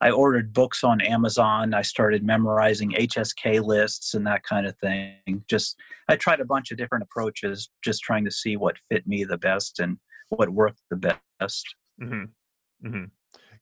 I 0.00 0.08
ordered 0.12 0.54
books 0.54 0.82
on 0.82 1.02
Amazon. 1.02 1.74
I 1.74 1.82
started 1.82 2.24
memorizing 2.24 2.92
HSK 2.92 3.62
lists 3.62 4.14
and 4.14 4.26
that 4.26 4.42
kind 4.42 4.66
of 4.66 4.78
thing. 4.78 5.44
Just 5.46 5.76
I 6.08 6.16
tried 6.16 6.40
a 6.40 6.46
bunch 6.46 6.70
of 6.70 6.78
different 6.78 7.02
approaches, 7.04 7.68
just 7.84 8.00
trying 8.00 8.24
to 8.24 8.30
see 8.30 8.56
what 8.56 8.78
fit 8.90 9.06
me 9.06 9.24
the 9.24 9.36
best 9.36 9.78
and 9.78 9.98
what 10.30 10.48
worked 10.48 10.80
the 10.88 11.14
best. 11.38 11.74
hmm 11.98 12.24
hmm 12.82 13.04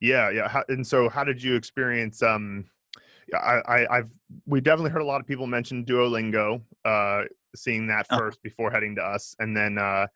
Yeah, 0.00 0.30
yeah. 0.30 0.46
How, 0.46 0.62
and 0.68 0.86
so, 0.86 1.08
how 1.08 1.24
did 1.24 1.42
you 1.42 1.56
experience? 1.56 2.22
Um, 2.22 2.66
I, 3.34 3.60
I, 3.66 3.96
I've 3.98 4.10
we 4.46 4.60
definitely 4.60 4.92
heard 4.92 5.02
a 5.02 5.04
lot 5.06 5.20
of 5.20 5.26
people 5.26 5.48
mention 5.48 5.84
Duolingo. 5.84 6.62
Uh, 6.84 7.22
seeing 7.56 7.86
that 7.86 8.06
Oh. 8.10 8.18
first 8.18 8.42
before 8.42 8.70
heading 8.70 8.94
to 8.96 9.02
us, 9.02 9.34
and 9.38 9.56
then 9.56 9.78
uh, 9.78 10.06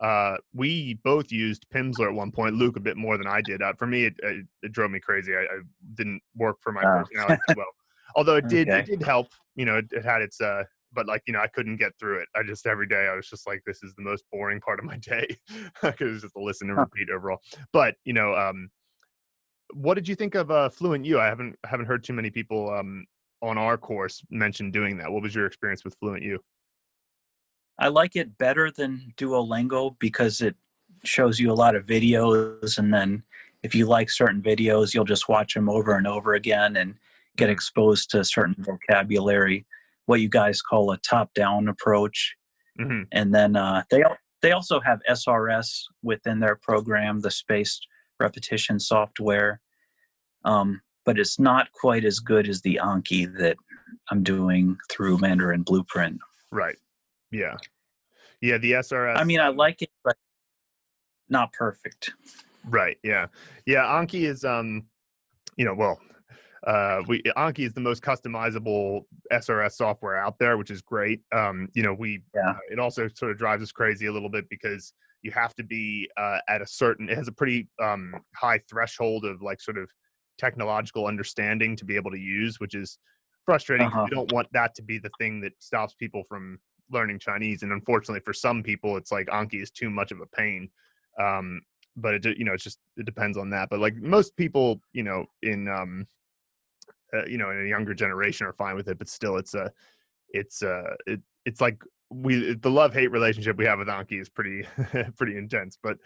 uh, 0.00 0.36
we 0.52 0.94
both 1.04 1.32
used 1.32 1.66
Pimsleur 1.74 2.08
at 2.08 2.14
one 2.14 2.30
point. 2.30 2.54
Luke 2.54 2.76
a 2.76 2.80
bit 2.80 2.96
more 2.96 3.16
than 3.16 3.26
I 3.26 3.40
did. 3.40 3.62
Uh, 3.62 3.72
for 3.74 3.86
me, 3.86 4.04
it, 4.04 4.14
it, 4.22 4.46
it 4.62 4.72
drove 4.72 4.90
me 4.90 5.00
crazy. 5.00 5.34
I, 5.34 5.40
I 5.42 5.60
didn't 5.94 6.20
work 6.34 6.56
for 6.60 6.72
my 6.72 6.82
Oh. 6.84 6.98
personality 6.98 7.40
as 7.48 7.54
well. 7.56 7.66
Although 8.14 8.36
it 8.36 8.48
did, 8.48 8.68
Okay. 8.68 8.80
it 8.80 8.86
did 8.86 9.02
help. 9.02 9.28
You 9.54 9.64
know, 9.64 9.78
it, 9.78 9.86
it 9.92 10.04
had 10.04 10.22
its. 10.22 10.40
Uh, 10.40 10.64
but 10.92 11.06
like 11.06 11.22
you 11.26 11.32
know, 11.32 11.40
I 11.40 11.48
couldn't 11.48 11.76
get 11.76 11.92
through 11.98 12.20
it. 12.20 12.28
I 12.34 12.42
just 12.42 12.66
every 12.66 12.86
day 12.86 13.08
I 13.10 13.14
was 13.16 13.28
just 13.28 13.46
like, 13.46 13.62
this 13.66 13.82
is 13.82 13.94
the 13.94 14.02
most 14.02 14.24
boring 14.30 14.60
part 14.60 14.78
of 14.78 14.84
my 14.84 14.96
day 15.00 15.26
because 15.82 16.12
it's 16.12 16.22
just 16.22 16.36
a 16.36 16.40
listen 16.40 16.68
and 16.70 16.78
Huh. 16.78 16.84
repeat 16.84 17.10
overall. 17.10 17.40
But 17.72 17.96
you 18.04 18.12
know, 18.12 18.34
um, 18.34 18.70
what 19.72 19.94
did 19.94 20.06
you 20.08 20.14
think 20.14 20.34
of 20.34 20.50
uh, 20.50 20.68
FluentU? 20.68 21.18
I 21.18 21.26
haven't 21.26 21.56
haven't 21.64 21.86
heard 21.86 22.04
too 22.04 22.12
many 22.12 22.30
people 22.30 22.70
um, 22.70 23.04
on 23.42 23.58
our 23.58 23.76
course 23.76 24.22
mention 24.30 24.70
doing 24.70 24.96
that. 24.98 25.10
What 25.10 25.22
was 25.22 25.34
your 25.34 25.46
experience 25.46 25.84
with 25.84 25.98
FluentU? 26.00 26.38
I 27.78 27.88
like 27.88 28.16
it 28.16 28.38
better 28.38 28.70
than 28.70 29.12
Duolingo 29.16 29.96
because 29.98 30.40
it 30.40 30.56
shows 31.04 31.38
you 31.38 31.50
a 31.52 31.54
lot 31.54 31.74
of 31.76 31.86
videos, 31.86 32.78
and 32.78 32.92
then 32.92 33.22
if 33.62 33.74
you 33.74 33.86
like 33.86 34.10
certain 34.10 34.40
videos, 34.42 34.94
you'll 34.94 35.04
just 35.04 35.28
watch 35.28 35.54
them 35.54 35.68
over 35.68 35.94
and 35.96 36.06
over 36.06 36.34
again 36.34 36.76
and 36.76 36.94
get 37.36 37.48
Mhm. 37.48 37.52
exposed 37.52 38.10
to 38.10 38.24
certain 38.24 38.56
vocabulary. 38.58 39.66
what 40.06 40.20
you 40.20 40.28
guys 40.28 40.62
call 40.62 40.92
a 40.92 40.98
top-down 40.98 41.66
approach, 41.66 42.36
hmm 42.78 43.02
and 43.10 43.34
then 43.34 43.56
uh, 43.56 43.82
they 43.90 44.04
they 44.40 44.52
also 44.52 44.78
have 44.78 45.00
SRS 45.08 45.88
within 46.02 46.38
their 46.38 46.54
program, 46.54 47.18
the 47.20 47.30
spaced 47.30 47.88
repetition 48.20 48.78
software, 48.78 49.60
um, 50.44 50.80
but 51.04 51.18
it's 51.18 51.40
not 51.40 51.72
quite 51.72 52.04
as 52.04 52.20
good 52.20 52.46
as 52.48 52.60
the 52.62 52.78
Anki 52.80 53.26
that 53.38 53.56
I'm 54.12 54.22
doing 54.22 54.78
through 54.88 55.18
Mandarin 55.18 55.62
Blueprint. 55.64 56.20
Right. 56.52 56.78
Yeah. 57.30 57.56
Yeah. 58.40 58.58
The 58.58 58.72
SRS. 58.72 59.18
I 59.18 59.24
mean, 59.24 59.40
I 59.40 59.48
like 59.48 59.82
it, 59.82 59.90
but 60.04 60.16
not 61.28 61.52
perfect. 61.52 62.12
Right. 62.68 62.98
Yeah. 63.02 63.26
Yeah. 63.66 63.84
Anki 63.84 64.22
is 64.22 64.44
um, 64.44 64.86
you 65.56 65.64
know, 65.64 65.74
well, 65.74 66.00
uh, 66.66 67.02
we 67.06 67.22
Anki 67.36 67.60
is 67.60 67.72
the 67.72 67.80
most 67.80 68.02
customizable 68.02 69.02
SRS 69.32 69.72
software 69.72 70.16
out 70.16 70.38
there, 70.38 70.56
which 70.58 70.70
is 70.70 70.82
great. 70.82 71.22
Um, 71.34 71.68
you 71.74 71.82
know, 71.82 71.94
we 71.94 72.22
Yeah. 72.34 72.50
uh, 72.50 72.58
it 72.70 72.78
also 72.78 73.08
sort 73.08 73.30
of 73.32 73.38
drives 73.38 73.62
us 73.62 73.72
crazy 73.72 74.06
a 74.06 74.12
little 74.12 74.28
bit 74.28 74.48
because 74.50 74.92
you 75.22 75.30
have 75.32 75.54
to 75.54 75.64
be 75.64 76.08
uh, 76.16 76.38
at 76.48 76.62
a 76.62 76.66
certain. 76.66 77.08
It 77.08 77.16
has 77.16 77.28
a 77.28 77.32
pretty 77.32 77.68
um, 77.82 78.14
high 78.34 78.60
threshold 78.68 79.24
of 79.24 79.42
like 79.42 79.60
sort 79.60 79.78
of 79.78 79.88
technological 80.38 81.06
understanding 81.06 81.76
to 81.76 81.84
be 81.84 81.96
able 81.96 82.10
to 82.10 82.18
use, 82.18 82.60
which 82.60 82.74
is 82.74 82.98
frustrating. 83.44 83.86
Uh-huh. 83.86 84.04
You 84.04 84.10
don't 84.14 84.32
want 84.32 84.48
that 84.52 84.74
to 84.76 84.82
be 84.82 84.98
the 84.98 85.10
thing 85.18 85.40
that 85.40 85.52
stops 85.58 85.94
people 85.94 86.24
from 86.28 86.58
learning 86.90 87.18
Chinese, 87.18 87.62
and 87.62 87.72
unfortunately, 87.72 88.20
for 88.20 88.32
some 88.32 88.62
people, 88.62 88.96
it's 88.96 89.12
like 89.12 89.26
Anki 89.26 89.62
is 89.62 89.70
too 89.70 89.90
much 89.90 90.12
of 90.12 90.20
a 90.20 90.26
pain. 90.26 90.70
Um, 91.20 91.60
but 91.96 92.14
it 92.14 92.38
you 92.38 92.44
know 92.44 92.52
it's 92.52 92.64
just 92.64 92.78
it 92.96 93.06
depends 93.06 93.36
on 93.38 93.50
that 93.50 93.68
but 93.70 93.80
like 93.80 93.94
most 93.96 94.36
people 94.36 94.80
you 94.92 95.02
know 95.02 95.24
in 95.42 95.68
um 95.68 96.06
uh, 97.14 97.24
you 97.26 97.38
know 97.38 97.50
in 97.50 97.64
a 97.64 97.68
younger 97.68 97.94
generation 97.94 98.46
are 98.46 98.52
fine 98.52 98.76
with 98.76 98.88
it 98.88 98.98
but 98.98 99.08
still 99.08 99.36
it's 99.36 99.54
a 99.54 99.70
it's 100.30 100.62
uh 100.62 100.94
it, 101.06 101.20
it's 101.44 101.60
like 101.60 101.82
we 102.10 102.54
the 102.54 102.70
love 102.70 102.92
hate 102.92 103.10
relationship 103.10 103.56
we 103.56 103.64
have 103.64 103.78
with 103.78 103.88
anki 103.88 104.20
is 104.20 104.28
pretty 104.28 104.66
pretty 105.16 105.36
intense 105.36 105.78
but 105.82 105.96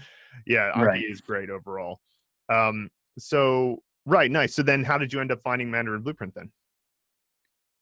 yeah 0.46 0.70
anki 0.76 0.84
Right. 0.86 1.04
is 1.10 1.20
great 1.20 1.50
overall 1.50 2.00
um 2.48 2.88
so 3.18 3.82
right 4.06 4.30
nice 4.30 4.54
so 4.54 4.62
then 4.62 4.84
how 4.84 4.96
did 4.96 5.12
you 5.12 5.20
end 5.20 5.32
up 5.32 5.42
finding 5.42 5.70
mandarin 5.70 6.02
blueprint 6.02 6.34
then 6.34 6.50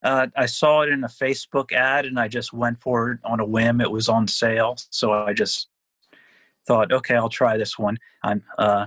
Uh, 0.02 0.28
I 0.36 0.46
saw 0.46 0.82
it 0.82 0.90
in 0.90 1.02
a 1.04 1.08
Facebook 1.08 1.72
ad, 1.72 2.06
and 2.06 2.20
I 2.20 2.28
just 2.28 2.52
went 2.52 2.80
for 2.80 3.12
it 3.12 3.18
on 3.24 3.40
a 3.40 3.44
whim. 3.44 3.80
It 3.80 3.90
was 3.90 4.08
on 4.08 4.28
sale, 4.28 4.76
so 4.90 5.12
I 5.12 5.32
just 5.32 5.68
thought, 6.66 6.92
okay, 6.92 7.16
I'll 7.16 7.28
try 7.28 7.56
this 7.56 7.78
one. 7.78 7.98
I'm, 8.22 8.42
uh, 8.58 8.86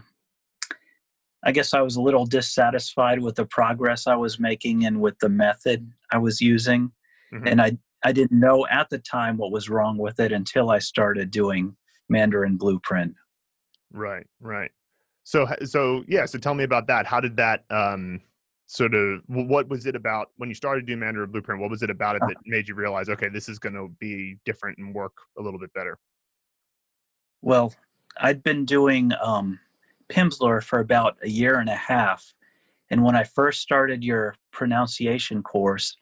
I 1.43 1.51
guess 1.51 1.73
I 1.73 1.81
was 1.81 1.95
a 1.95 2.01
little 2.01 2.25
dissatisfied 2.25 3.19
with 3.19 3.35
the 3.35 3.45
progress 3.45 4.07
I 4.07 4.15
was 4.15 4.39
making 4.39 4.85
and 4.85 5.01
with 5.01 5.17
the 5.19 5.29
method 5.29 5.91
I 6.11 6.17
was 6.19 6.39
using, 6.39 6.91
Mhm. 7.33 7.49
and 7.51 7.61
I 7.61 7.77
I 8.03 8.11
didn't 8.11 8.39
know 8.39 8.65
at 8.67 8.89
the 8.89 8.97
time 8.97 9.37
what 9.37 9.51
was 9.51 9.69
wrong 9.69 9.95
with 9.97 10.19
it 10.19 10.31
until 10.31 10.71
I 10.71 10.79
started 10.79 11.29
doing 11.29 11.77
Mandarin 12.09 12.57
Blueprint. 12.57 13.13
Right, 13.91 14.25
right. 14.39 14.71
So, 15.23 15.47
so 15.65 16.03
yeah. 16.07 16.25
So, 16.25 16.39
tell 16.39 16.55
me 16.55 16.63
about 16.63 16.87
that. 16.87 17.05
How 17.05 17.19
did 17.19 17.37
that 17.37 17.63
um, 17.69 18.19
sort 18.71 18.93
of? 18.95 19.21
What 19.27 19.67
was 19.67 19.85
it 19.85 19.95
about 19.95 20.29
when 20.37 20.47
you 20.49 20.55
started 20.55 20.85
doing 20.85 20.99
Mandarin 20.99 21.29
Blueprint? 21.29 21.59
What 21.59 21.69
was 21.69 21.83
it 21.83 21.89
about 21.89 22.15
it 22.15 22.21
Uh. 22.23 22.27
that 22.27 22.37
made 22.45 22.67
you 22.69 22.75
realize, 22.75 23.09
okay, 23.09 23.27
this 23.27 23.49
is 23.49 23.59
going 23.59 23.75
to 23.75 23.89
be 23.99 24.37
different 24.45 24.77
and 24.77 24.95
work 24.95 25.13
a 25.37 25.41
little 25.41 25.59
bit 25.59 25.73
better? 25.73 25.99
Well, 27.41 27.73
I'd 28.17 28.43
been 28.43 28.65
doing 28.65 29.11
um, 29.21 29.59
Pimsleur 30.09 30.63
for 30.63 30.79
about 30.79 31.17
a 31.21 31.29
year 31.29 31.59
and 31.59 31.69
a 31.69 31.75
half. 31.75 32.33
And 32.89 33.03
when 33.03 33.15
I 33.15 33.23
first 33.23 33.61
started 33.61 34.03
your 34.03 34.35
pronunciation 34.51 35.43
course, 35.43 35.97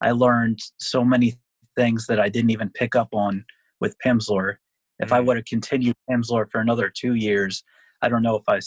I 0.00 0.10
learned 0.12 0.60
so 0.78 1.04
many 1.04 1.34
things 1.76 2.06
that 2.06 2.18
I 2.20 2.28
didn't 2.28 2.50
even 2.50 2.70
pick 2.70 2.94
up 2.96 3.08
on 3.12 3.44
with 3.80 3.96
Pimsleur. 4.04 4.56
If 4.98 5.12
I 5.12 5.20
Mhm. 5.20 5.26
would 5.26 5.36
have 5.36 5.46
continued 5.46 5.96
Pimsleur 6.08 6.50
for 6.50 6.60
another 6.60 6.90
two 6.90 7.14
years, 7.14 7.62
I 8.02 8.08
don't 8.08 8.22
know 8.22 8.36
if 8.36 8.48
I 8.48 8.60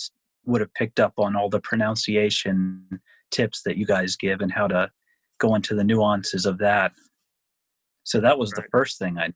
would 0.45 0.62
have 0.62 0.74
picked 0.74 1.00
up 1.00 1.13
on 1.17 1.36
all 1.36 1.50
the 1.50 1.60
pronunciation 1.60 3.01
tips 3.34 3.63
that 3.63 3.75
you 3.75 3.86
guys 3.86 4.16
give 4.16 4.40
and 4.40 4.52
how 4.52 4.68
to 4.68 4.90
go 5.40 5.56
into 5.56 5.75
the 5.75 5.84
nuances 5.84 6.46
of 6.46 6.58
that. 6.60 6.94
So 8.04 8.22
that 8.22 8.38
was 8.38 8.52
the 8.52 8.63
first 8.72 9.00
thing 9.00 9.18
I 9.18 9.34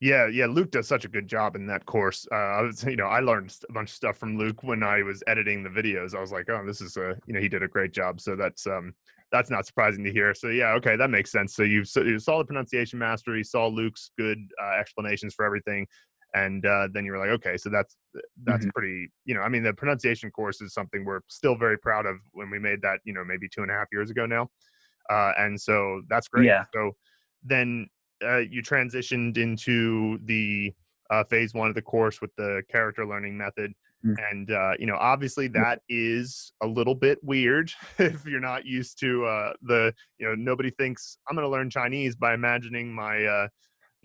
Yeah, 0.00 0.26
yeah. 0.26 0.46
Luke 0.46 0.72
does 0.72 0.88
such 0.88 1.04
a 1.04 1.08
good 1.08 1.28
job 1.28 1.54
in 1.54 1.66
that 1.68 1.86
course. 1.86 2.26
Uh, 2.30 2.34
I 2.34 2.62
was, 2.62 2.82
you 2.84 2.96
know, 2.96 3.06
I 3.06 3.20
learned 3.20 3.56
a 3.68 3.72
bunch 3.72 3.90
of 3.90 3.94
stuff 3.94 4.18
from 4.18 4.36
Luke 4.36 4.62
when 4.62 4.82
I 4.82 5.02
was 5.02 5.22
editing 5.28 5.62
the 5.62 5.70
videos. 5.70 6.14
I 6.14 6.20
was 6.20 6.32
like, 6.32 6.50
oh, 6.50 6.64
this 6.66 6.80
is 6.80 6.96
a, 6.96 7.16
you 7.26 7.34
know, 7.34 7.40
he 7.40 7.48
did 7.48 7.62
a 7.62 7.68
great 7.68 7.92
job. 7.92 8.20
So 8.20 8.34
that's 8.34 8.66
um, 8.66 8.94
that's 9.30 9.50
not 9.50 9.64
surprising 9.64 10.04
to 10.04 10.12
hear. 10.12 10.34
So 10.34 10.48
yeah, 10.48 10.72
okay, 10.72 10.96
that 10.96 11.10
makes 11.10 11.30
sense. 11.30 11.54
So 11.54 11.62
you, 11.62 11.84
so 11.84 12.02
you 12.02 12.18
saw 12.18 12.38
the 12.38 12.44
pronunciation 12.44 12.98
mastery, 12.98 13.42
saw 13.44 13.68
Luke's 13.68 14.10
good 14.18 14.38
uh, 14.62 14.74
explanations 14.78 15.34
for 15.34 15.44
everything, 15.44 15.86
and 16.34 16.64
uh, 16.66 16.88
then 16.92 17.04
you 17.04 17.12
were 17.12 17.18
like, 17.18 17.30
okay, 17.30 17.56
so 17.56 17.68
that's 17.68 17.96
that's 18.44 18.66
Mhm. 18.66 18.70
pretty, 18.74 19.08
you 19.24 19.34
know, 19.34 19.40
I 19.42 19.48
mean, 19.48 19.62
the 19.62 19.72
pronunciation 19.72 20.30
course 20.30 20.60
is 20.60 20.72
something 20.74 21.04
we're 21.04 21.20
still 21.28 21.56
very 21.56 21.78
proud 21.78 22.06
of 22.06 22.16
when 22.32 22.50
we 22.50 22.58
made 22.58 22.80
that, 22.82 23.00
you 23.04 23.12
know, 23.12 23.24
maybe 23.24 23.48
two 23.48 23.62
and 23.62 23.70
a 23.70 23.74
half 23.74 23.88
years 23.92 24.10
ago 24.10 24.26
now, 24.26 24.50
uh, 25.10 25.32
and 25.38 25.60
so 25.60 26.02
that's 26.08 26.28
great. 26.28 26.46
Yeah. 26.46 26.64
So 26.72 26.92
then 27.42 27.88
uh, 28.22 28.38
you 28.38 28.62
transitioned 28.62 29.36
into 29.36 30.18
the 30.24 30.72
uh, 31.10 31.24
phase 31.24 31.52
one 31.54 31.68
of 31.68 31.74
the 31.74 31.82
course 31.82 32.20
with 32.20 32.34
the 32.36 32.62
character 32.70 33.04
learning 33.06 33.36
method. 33.36 33.72
Mm. 34.04 34.16
And, 34.30 34.50
uh, 34.50 34.72
you 34.78 34.86
know, 34.86 34.96
obviously 34.96 35.46
that 35.48 35.80
is 35.88 36.52
a 36.62 36.66
little 36.66 36.94
bit 36.94 37.22
weird 37.22 37.70
if 37.98 38.24
you're 38.24 38.40
not 38.40 38.64
used 38.64 38.98
to 39.00 39.24
uh, 39.26 39.52
the, 39.62 39.92
you 40.18 40.26
know, 40.26 40.34
nobody 40.34 40.70
thinks 40.70 41.18
I'm 41.28 41.36
going 41.36 41.44
to 41.44 41.50
learn 41.50 41.68
Chinese 41.70 42.16
by 42.16 42.32
imagining 42.34 42.92
my, 42.92 43.24
uh, 43.24 43.48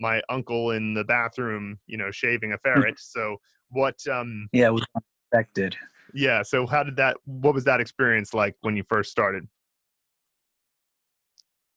my 0.00 0.22
uncle 0.28 0.70
in 0.72 0.94
the 0.94 1.04
bathroom, 1.04 1.78
you 1.86 1.96
know, 1.96 2.10
shaving 2.10 2.52
a 2.52 2.58
ferret. 2.58 2.98
so 2.98 3.40
what, 3.70 3.96
um, 4.06 4.48
yeah, 4.52 4.66
it 4.68 4.72
was 4.72 4.84
unexpected. 4.94 5.76
yeah. 6.14 6.42
So 6.42 6.66
how 6.66 6.82
did 6.82 6.96
that, 6.96 7.16
what 7.24 7.54
was 7.54 7.64
that 7.64 7.80
experience 7.80 8.32
like 8.32 8.56
when 8.60 8.76
you 8.76 8.84
first 8.88 9.10
started? 9.10 9.46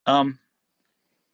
Um, 0.06 0.40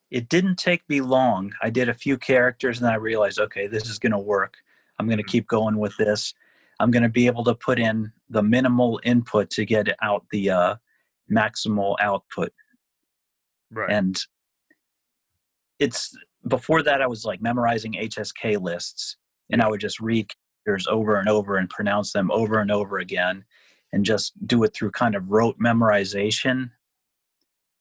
it 0.09 0.29
didn't 0.29 0.55
take 0.57 0.87
me 0.89 1.01
long. 1.01 1.51
I 1.61 1.69
did 1.69 1.89
a 1.89 1.93
few 1.93 2.17
characters 2.17 2.79
and 2.79 2.87
I 2.89 2.95
realized, 2.95 3.39
okay, 3.39 3.67
this 3.67 3.89
is 3.89 3.99
going 3.99 4.13
to 4.13 4.19
work. 4.19 4.57
I'm 4.99 5.07
going 5.07 5.17
to 5.17 5.23
Mhm. 5.23 5.27
keep 5.27 5.47
going 5.47 5.77
with 5.77 5.95
this. 5.97 6.33
I'm 6.79 6.91
going 6.91 7.03
to 7.03 7.09
be 7.09 7.27
able 7.27 7.43
to 7.45 7.55
put 7.55 7.79
in 7.79 8.11
the 8.29 8.43
minimal 8.43 8.99
input 9.03 9.49
to 9.51 9.65
get 9.65 9.87
out 10.01 10.25
the 10.31 10.49
uh, 10.49 10.75
maximal 11.29 11.95
output. 11.99 12.53
Right. 13.71 13.89
And 13.91 14.17
it's 15.79 16.15
before 16.49 16.83
that, 16.83 17.01
I 17.01 17.07
was 17.07 17.25
like 17.25 17.41
memorizing 17.41 17.93
HSK 17.93 18.61
lists 18.61 19.17
and 19.51 19.61
I 19.61 19.69
would 19.69 19.79
just 19.81 19.99
read 19.99 20.29
characters 20.65 20.87
over 20.87 21.17
and 21.19 21.29
over 21.29 21.57
and 21.57 21.69
pronounce 21.69 22.11
them 22.13 22.29
over 22.31 22.59
and 22.59 22.71
over 22.71 22.99
again 22.99 23.45
and 23.93 24.05
just 24.05 24.33
do 24.47 24.63
it 24.63 24.73
through 24.73 24.91
kind 24.91 25.15
of 25.15 25.29
rote 25.29 25.57
memorization 25.59 26.71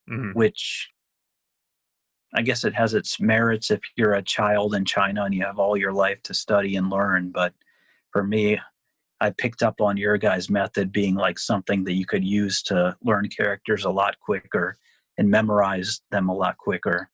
Mhm. 0.08 0.34
which 0.36 0.92
I 2.32 2.42
guess 2.42 2.64
it 2.64 2.74
has 2.74 2.94
its 2.94 3.18
merits 3.18 3.70
if 3.70 3.80
you're 3.96 4.14
a 4.14 4.22
child 4.22 4.74
in 4.74 4.84
China 4.84 5.24
and 5.24 5.34
you 5.34 5.42
have 5.44 5.58
all 5.58 5.76
your 5.76 5.92
life 5.92 6.22
to 6.24 6.34
study 6.34 6.76
and 6.76 6.90
learn. 6.90 7.30
But 7.30 7.54
for 8.12 8.22
me, 8.22 8.60
I 9.20 9.30
picked 9.30 9.62
up 9.62 9.80
on 9.80 9.96
your 9.96 10.18
guys' 10.18 10.50
method 10.50 10.92
being 10.92 11.14
like 11.14 11.38
something 11.38 11.82
that 11.84 11.94
you 11.94 12.04
could 12.04 12.24
use 12.24 12.62
to 12.64 12.96
learn 13.02 13.28
characters 13.30 13.84
a 13.84 13.90
lot 13.90 14.18
quicker 14.20 14.76
and 15.18 15.30
memorize 15.30 16.02
them 16.10 16.28
a 16.28 16.34
lot 16.34 16.58
quicker. 16.58 17.10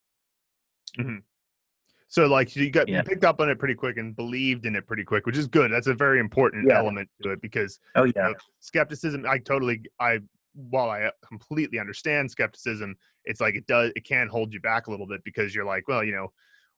So 2.13 2.27
like 2.27 2.55
you 2.55 2.71
got 2.71 2.91
you 2.91 3.03
picked 3.05 3.25
up 3.25 3.41
on 3.41 3.49
it 3.49 3.59
pretty 3.59 3.75
quick 3.75 3.97
and 3.97 4.15
believed 4.15 4.67
in 4.67 4.77
it 4.77 4.87
pretty 4.87 5.03
quick, 5.03 5.25
which 5.25 5.39
is 5.39 5.47
good. 5.47 5.73
That's 5.73 5.87
a 5.87 5.95
very 5.95 6.21
important 6.21 6.69
Yeah. 6.69 6.77
element 6.77 7.09
to 7.23 7.31
it 7.31 7.41
because 7.41 7.81
Oh 7.95 8.05
you 8.05 8.13
know, 8.15 8.35
skepticism. 8.61 9.25
I 9.27 9.39
totally 9.39 9.81
I 9.99 10.19
while 10.55 10.91
I 10.91 11.05
uh, 11.05 11.11
completely 11.27 11.79
understand 11.79 12.31
skepticism, 12.31 12.97
it's 13.25 13.41
like 13.41 13.55
it 13.55 13.67
does 13.67 13.93
it 13.97 14.05
can 14.05 14.29
hold 14.29 14.53
you 14.53 14.61
back 14.61 14.89
a 14.89 14.91
little 14.91 15.07
bit 15.07 15.25
because 15.25 15.55
you're 15.55 15.65
like, 15.65 15.89
well, 15.89 16.05
you 16.05 16.13
know, 16.13 16.31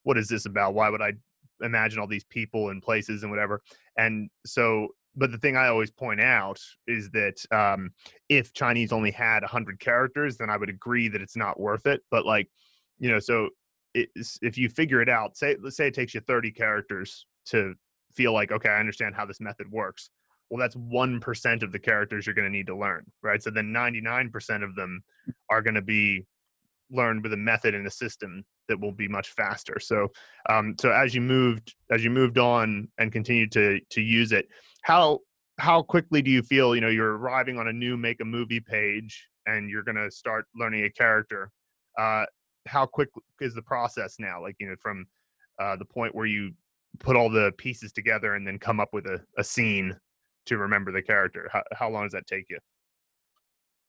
what 0.05 0.17
is 0.17 0.29
this 0.29 0.47
about? 0.47 0.75
Why 0.75 0.89
would 0.89 1.03
I 1.03 1.15
imagine 1.61 1.99
all 1.99 2.07
these 2.07 2.23
people 2.23 2.69
and 2.69 2.81
places 2.81 3.25
and 3.25 3.33
whatever? 3.33 3.61
And 3.99 4.31
so, 4.47 4.91
but 5.17 5.33
the 5.33 5.39
thing 5.39 5.57
I 5.57 5.67
always 5.67 5.91
point 5.91 6.21
out 6.21 6.61
is 6.87 7.11
that 7.11 7.45
um, 7.51 7.91
if 8.29 8.53
Chinese 8.53 8.93
only 8.93 9.11
had 9.11 9.43
hundred 9.43 9.81
characters, 9.81 10.37
then 10.37 10.49
I 10.49 10.57
would 10.57 10.71
agree 10.71 11.09
that 11.09 11.21
it's 11.21 11.37
not 11.37 11.59
worth 11.59 11.89
it. 11.89 12.03
But 12.09 12.25
like, 12.25 12.49
you 13.01 13.11
know, 13.11 13.19
so 13.19 13.49
if 13.95 14.59
you 14.59 14.69
figure 14.69 15.01
it 15.01 15.09
out, 15.09 15.37
say 15.37 15.57
let's 15.61 15.77
say 15.77 15.89
it 15.89 15.95
takes 15.95 16.15
you 16.15 16.21
30 16.21 16.51
characters 16.51 17.27
to 17.47 17.75
feel 18.13 18.33
like 18.33 18.53
okay, 18.53 18.69
I 18.69 18.81
understand 18.81 19.15
how 19.15 19.27
this 19.27 19.41
method 19.41 19.71
works. 19.71 20.11
Well, 20.51 20.61
that's 20.61 20.77
one 20.77 21.21
percent 21.21 21.63
of 21.63 21.73
the 21.73 21.79
characters 21.79 22.27
you're 22.27 22.35
going 22.35 22.51
to 22.51 22.57
need 22.57 22.67
to 22.67 22.77
learn, 22.77 23.05
right? 23.23 23.43
So 23.43 23.51
then 23.51 23.73
99% 23.73 24.63
of 24.63 24.75
them 24.77 25.03
are 25.51 25.63
going 25.63 25.75
to 25.75 25.83
be 25.83 26.27
learned 26.91 27.23
with 27.23 27.33
a 27.33 27.37
method 27.37 27.75
and 27.75 27.87
a 27.87 27.91
system 27.91 28.45
that 28.69 28.79
will 28.79 28.93
be 28.93 29.09
much 29.09 29.31
faster. 29.31 29.79
So, 29.81 30.09
um, 30.49 30.77
so 30.81 30.91
as 30.91 31.15
you 31.15 31.21
moved 31.21 31.75
as 31.91 32.05
you 32.05 32.11
moved 32.11 32.39
on 32.39 32.89
and 32.99 33.13
continued 33.13 33.53
to 33.53 33.81
to 33.91 34.01
use 34.01 34.33
it, 34.33 34.49
how 34.83 35.21
how 35.59 35.83
quickly 35.83 36.23
do 36.23 36.31
you 36.31 36.43
feel? 36.43 36.75
You 36.75 36.81
know, 36.81 36.89
you're 36.89 37.17
arriving 37.17 37.59
on 37.59 37.69
a 37.69 37.73
new 37.73 37.97
make 37.97 38.21
a 38.21 38.25
movie 38.25 38.61
page 38.61 39.29
and 39.47 39.71
you're 39.71 39.83
going 39.83 39.97
to 39.97 40.11
start 40.11 40.47
learning 40.57 40.85
a 40.85 40.91
character 40.91 41.51
uh, 41.99 42.25
how 42.67 42.87
quick 42.87 43.09
is 43.41 43.55
the 43.55 43.63
process 43.63 44.17
now? 44.19 44.41
Like 44.41 44.57
you 44.59 44.69
know 44.69 44.77
from 44.81 45.07
uh, 45.61 45.77
the 45.77 45.85
point 45.85 46.15
where 46.15 46.27
you 46.27 46.53
put 46.99 47.17
all 47.17 47.29
the 47.29 47.53
pieces 47.59 47.93
together 47.93 48.35
and 48.35 48.47
then 48.47 48.59
come 48.59 48.81
up 48.81 48.91
with 48.93 49.07
a, 49.07 49.21
a 49.37 49.45
scene 49.45 49.97
to 50.47 50.59
remember 50.59 50.93
the 50.93 51.03
character 51.03 51.49
how, 51.53 51.63
how 51.73 51.89
long 51.89 52.05
does 52.05 52.13
that 52.13 52.27
take 52.27 52.47
you? 52.49 52.59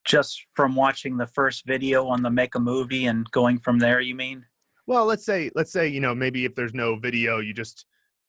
Just 0.04 0.44
from 0.54 0.74
watching 0.74 1.16
the 1.16 1.26
first 1.26 1.66
video 1.66 2.06
on 2.06 2.22
the 2.22 2.30
make 2.30 2.54
a 2.54 2.60
movie 2.60 3.06
and 3.06 3.28
going 3.30 3.58
from 3.58 3.78
there 3.78 4.00
you 4.00 4.14
mean? 4.14 4.44
Well 4.86 5.04
let's 5.04 5.24
say 5.24 5.50
let's 5.54 5.72
say 5.72 5.88
you 5.88 6.00
know 6.00 6.14
maybe 6.14 6.44
if 6.44 6.54
there's 6.54 6.74
no 6.74 6.96
video 6.96 7.38
you 7.38 7.52
just 7.52 7.86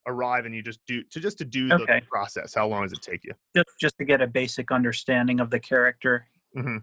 arrive 0.07 0.45
and 0.45 0.55
you 0.55 0.63
just 0.63 0.79
do 0.87 1.03
to 1.03 1.19
just 1.19 1.37
to 1.39 1.45
do 1.45 1.71
Okay. 1.71 1.99
the 1.99 2.05
process 2.05 2.53
how 2.53 2.67
long 2.67 2.83
does 2.83 2.93
it 2.93 3.01
take 3.01 3.23
you? 3.23 3.33
Just 3.55 3.69
just 3.79 3.97
to 3.97 4.05
get 4.05 4.21
a 4.21 4.27
basic 4.27 4.71
understanding 4.71 5.39
of 5.39 5.49
the 5.49 5.59
character. 5.59 6.27
Hmm 6.53 6.77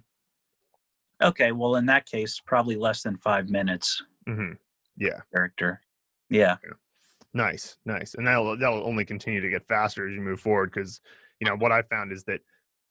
okay 1.23 1.53
well 1.53 1.77
in 1.77 1.87
that 1.87 2.07
case 2.07 2.41
probably 2.45 2.77
less 2.77 3.03
than 3.03 3.17
five 3.17 3.49
minutes 3.49 4.03
hmm 4.27 4.53
yeah 4.97 5.21
character 5.33 5.81
yeah 6.31 6.57
Nice, 7.35 7.79
nice, 7.85 8.15
and 8.15 8.25
that'll 8.25 8.57
that'll 8.57 8.87
only 8.87 9.05
continue 9.05 9.41
to 9.41 9.51
get 9.51 9.67
faster 9.67 10.07
as 10.07 10.15
you 10.15 10.21
move 10.21 10.41
forward. 10.41 10.71
Because 10.73 11.01
you 11.41 11.49
know 11.49 11.57
what 11.57 11.73
I 11.73 11.83
found 11.83 12.13
is 12.13 12.23
that 12.25 12.41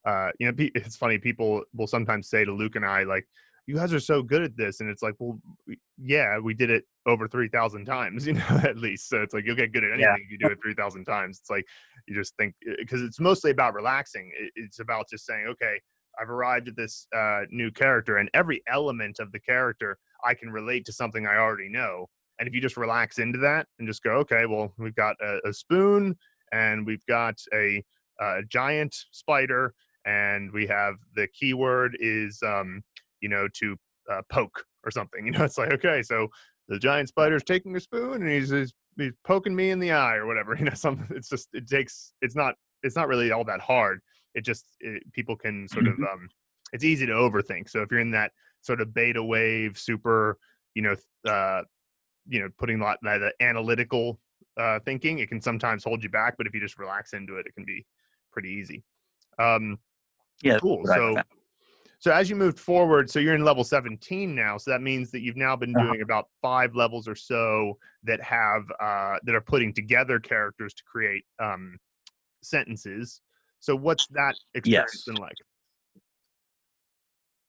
uh, 0.06 0.32
you 0.38 0.48
know 0.48 0.54
it's 0.76 0.98
funny 0.98 1.18
people 1.18 1.64
will 1.74 1.88
sometimes 1.88 2.30
say 2.30 2.44
to 2.44 2.52
Luke 2.52 2.76
and 2.76 2.86
I 2.86 3.04
like, 3.04 3.26
"You 3.68 3.76
guys 3.76 3.94
are 3.94 4.02
so 4.02 4.22
good 4.22 4.42
at 4.44 4.58
this," 4.58 4.82
and 4.82 4.90
it's 4.90 5.02
like, 5.02 5.16
well, 5.18 5.40
yeah, 5.98 6.40
we 6.40 6.54
did 6.54 6.70
it 6.70 6.84
over 7.06 7.26
three 7.30 7.48
thousand 7.48 7.86
times, 7.86 8.28
you 8.28 8.34
know, 8.34 8.60
at 8.64 8.78
least. 8.78 9.08
So 9.08 9.22
it's 9.22 9.34
like 9.34 9.46
you'll 9.46 9.56
get 9.56 9.72
good 9.72 9.86
at 9.86 9.94
anything 9.94 10.10
Yeah. 10.10 10.26
if 10.26 10.32
you 10.32 10.38
do 10.38 10.52
it 10.52 10.60
three 10.62 10.74
thousand 10.74 11.06
times. 11.06 11.40
It's 11.40 11.50
like 11.50 11.66
you 12.06 12.14
just 12.14 12.36
think 12.36 12.54
because 12.80 13.02
it's 13.02 13.22
mostly 13.22 13.52
about 13.52 13.74
relaxing. 13.74 14.30
It's 14.56 14.80
about 14.80 15.10
just 15.10 15.26
saying, 15.26 15.46
okay, 15.52 15.80
I've 16.22 16.30
arrived 16.30 16.68
at 16.68 16.76
this 16.76 17.08
uh, 17.16 17.42
new 17.50 17.72
character, 17.72 18.18
and 18.18 18.30
every 18.34 18.62
element 18.68 19.20
of 19.20 19.32
the 19.32 19.40
character 19.40 19.98
I 20.26 20.34
can 20.34 20.52
relate 20.52 20.86
to 20.86 20.94
something 20.94 21.28
I 21.28 21.38
already 21.38 21.70
know. 21.70 22.08
And 22.40 22.48
if 22.48 22.54
you 22.54 22.62
just 22.62 22.78
relax 22.78 23.20
into 23.20 23.40
that 23.40 23.68
and 23.80 23.88
just 23.88 24.04
go, 24.04 24.14
okay, 24.18 24.46
well, 24.46 24.74
we've 24.78 24.96
got 24.96 25.16
a, 25.22 25.40
a 25.48 25.54
spoon 25.54 26.16
and 26.52 26.86
we've 26.86 27.06
got 27.08 27.36
a, 27.54 27.84
a 28.20 28.42
giant 28.50 28.96
spider, 29.12 29.74
and 30.06 30.52
we 30.52 30.68
have 30.68 30.96
the 31.16 31.28
keyword 31.28 31.98
is, 32.00 32.42
um, 32.46 32.84
you 33.22 33.30
know, 33.30 33.48
to 33.54 33.76
uh, 34.12 34.22
poke 34.30 34.64
or 34.84 34.92
something. 34.92 35.26
You 35.26 35.32
know, 35.32 35.46
it's 35.46 35.58
like, 35.58 35.74
okay, 35.74 36.02
so 36.04 36.28
the 36.68 36.80
giant 36.80 37.10
spider's 37.10 37.44
taking 37.44 37.76
a 37.76 37.80
spoon 37.80 38.22
and 38.22 38.30
he's, 38.30 38.50
he's 38.50 38.74
he's 38.98 39.14
poking 39.24 39.56
me 39.56 39.72
in 39.72 39.80
the 39.80 39.92
eye 39.92 40.16
or 40.16 40.26
whatever. 40.26 40.56
You 40.60 40.66
know, 40.66 40.74
something. 40.74 41.08
It's 41.16 41.30
just 41.30 41.50
it 41.54 41.68
takes. 41.68 42.14
It's 42.22 42.36
not. 42.36 42.56
It's 42.84 42.96
not 42.96 43.08
really 43.08 43.32
all 43.32 43.46
that 43.46 43.62
hard. 43.62 44.02
It 44.36 44.42
just 44.42 44.66
it, 44.80 45.12
people 45.14 45.36
can 45.36 45.68
sort 45.68 45.88
of. 45.88 45.94
um 46.02 46.30
It's 46.72 46.84
easy 46.84 47.06
to 47.06 47.14
overthink. 47.14 47.70
So 47.70 47.82
if 47.82 47.92
you're 47.92 48.00
in 48.00 48.12
that 48.12 48.32
sort 48.62 48.82
of 48.82 48.94
beta 48.94 49.22
wave, 49.24 49.78
super, 49.78 50.40
you 50.74 50.82
know, 50.82 50.96
uh, 51.30 51.64
you 52.28 52.40
know 52.40 52.50
putting 52.58 52.80
a 52.80 52.84
lot 52.84 52.98
that 53.04 53.18
that 53.20 53.36
analytical 53.42 54.20
uh, 54.58 54.80
thinking 54.86 55.20
it 55.20 55.28
can 55.30 55.42
sometimes 55.42 55.84
hold 55.84 56.04
you 56.04 56.10
back 56.10 56.36
but 56.38 56.48
if 56.48 56.54
you 56.54 56.62
just 56.62 56.78
relax 56.80 57.14
into 57.14 57.36
it 57.38 57.46
it 57.46 57.54
can 57.54 57.66
be 57.66 57.86
pretty 58.32 58.50
easy 58.50 58.82
um 59.40 59.78
yeah 60.42 60.58
cool 60.60 60.82
I 60.90 60.96
so 60.96 61.16
so 62.00 62.12
as 62.12 62.30
you 62.30 62.36
moved 62.38 62.60
forward 62.60 63.10
so 63.10 63.20
you're 63.20 63.36
in 63.36 63.44
level 63.44 63.64
17 63.64 64.34
now 64.34 64.58
so 64.58 64.72
that 64.72 64.82
means 64.82 65.12
that 65.12 65.22
you've 65.22 65.36
now 65.36 65.56
been 65.56 65.74
Uh-huh. 65.76 65.88
doing 65.88 66.02
about 66.02 66.30
five 66.42 66.76
levels 66.76 67.08
or 67.08 67.16
so 67.16 67.78
that 68.04 68.22
have 68.22 68.64
uh 68.80 69.18
that 69.24 69.36
are 69.36 69.42
putting 69.42 69.74
together 69.74 70.20
characters 70.20 70.74
to 70.74 70.84
create 70.86 71.26
um 71.40 71.78
sentences 72.42 73.22
so 73.64 73.76
what's 73.78 74.08
that 74.08 74.36
experience 74.56 74.92
Yes. 74.96 75.04
been 75.06 75.16
like 75.16 75.38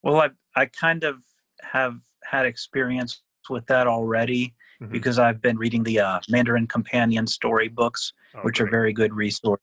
well 0.05 0.21
i 0.21 0.29
i 0.55 0.67
kind 0.67 1.03
of 1.03 1.17
have 1.63 1.97
had 2.25 2.47
experience 2.47 3.23
with 3.51 3.67
that 3.67 3.87
already 3.87 4.55
Mhm. 4.81 4.93
because 4.93 5.19
i've 5.19 5.41
been 5.43 5.59
reading 5.59 5.83
the 5.83 5.99
uh, 6.01 6.21
mandarin 6.29 6.67
companion 6.69 7.27
storybooks 7.27 8.13
Oh, 8.37 8.41
which 8.43 8.61
are 8.61 8.69
very 8.69 8.93
good 8.93 9.13
resource. 9.15 9.61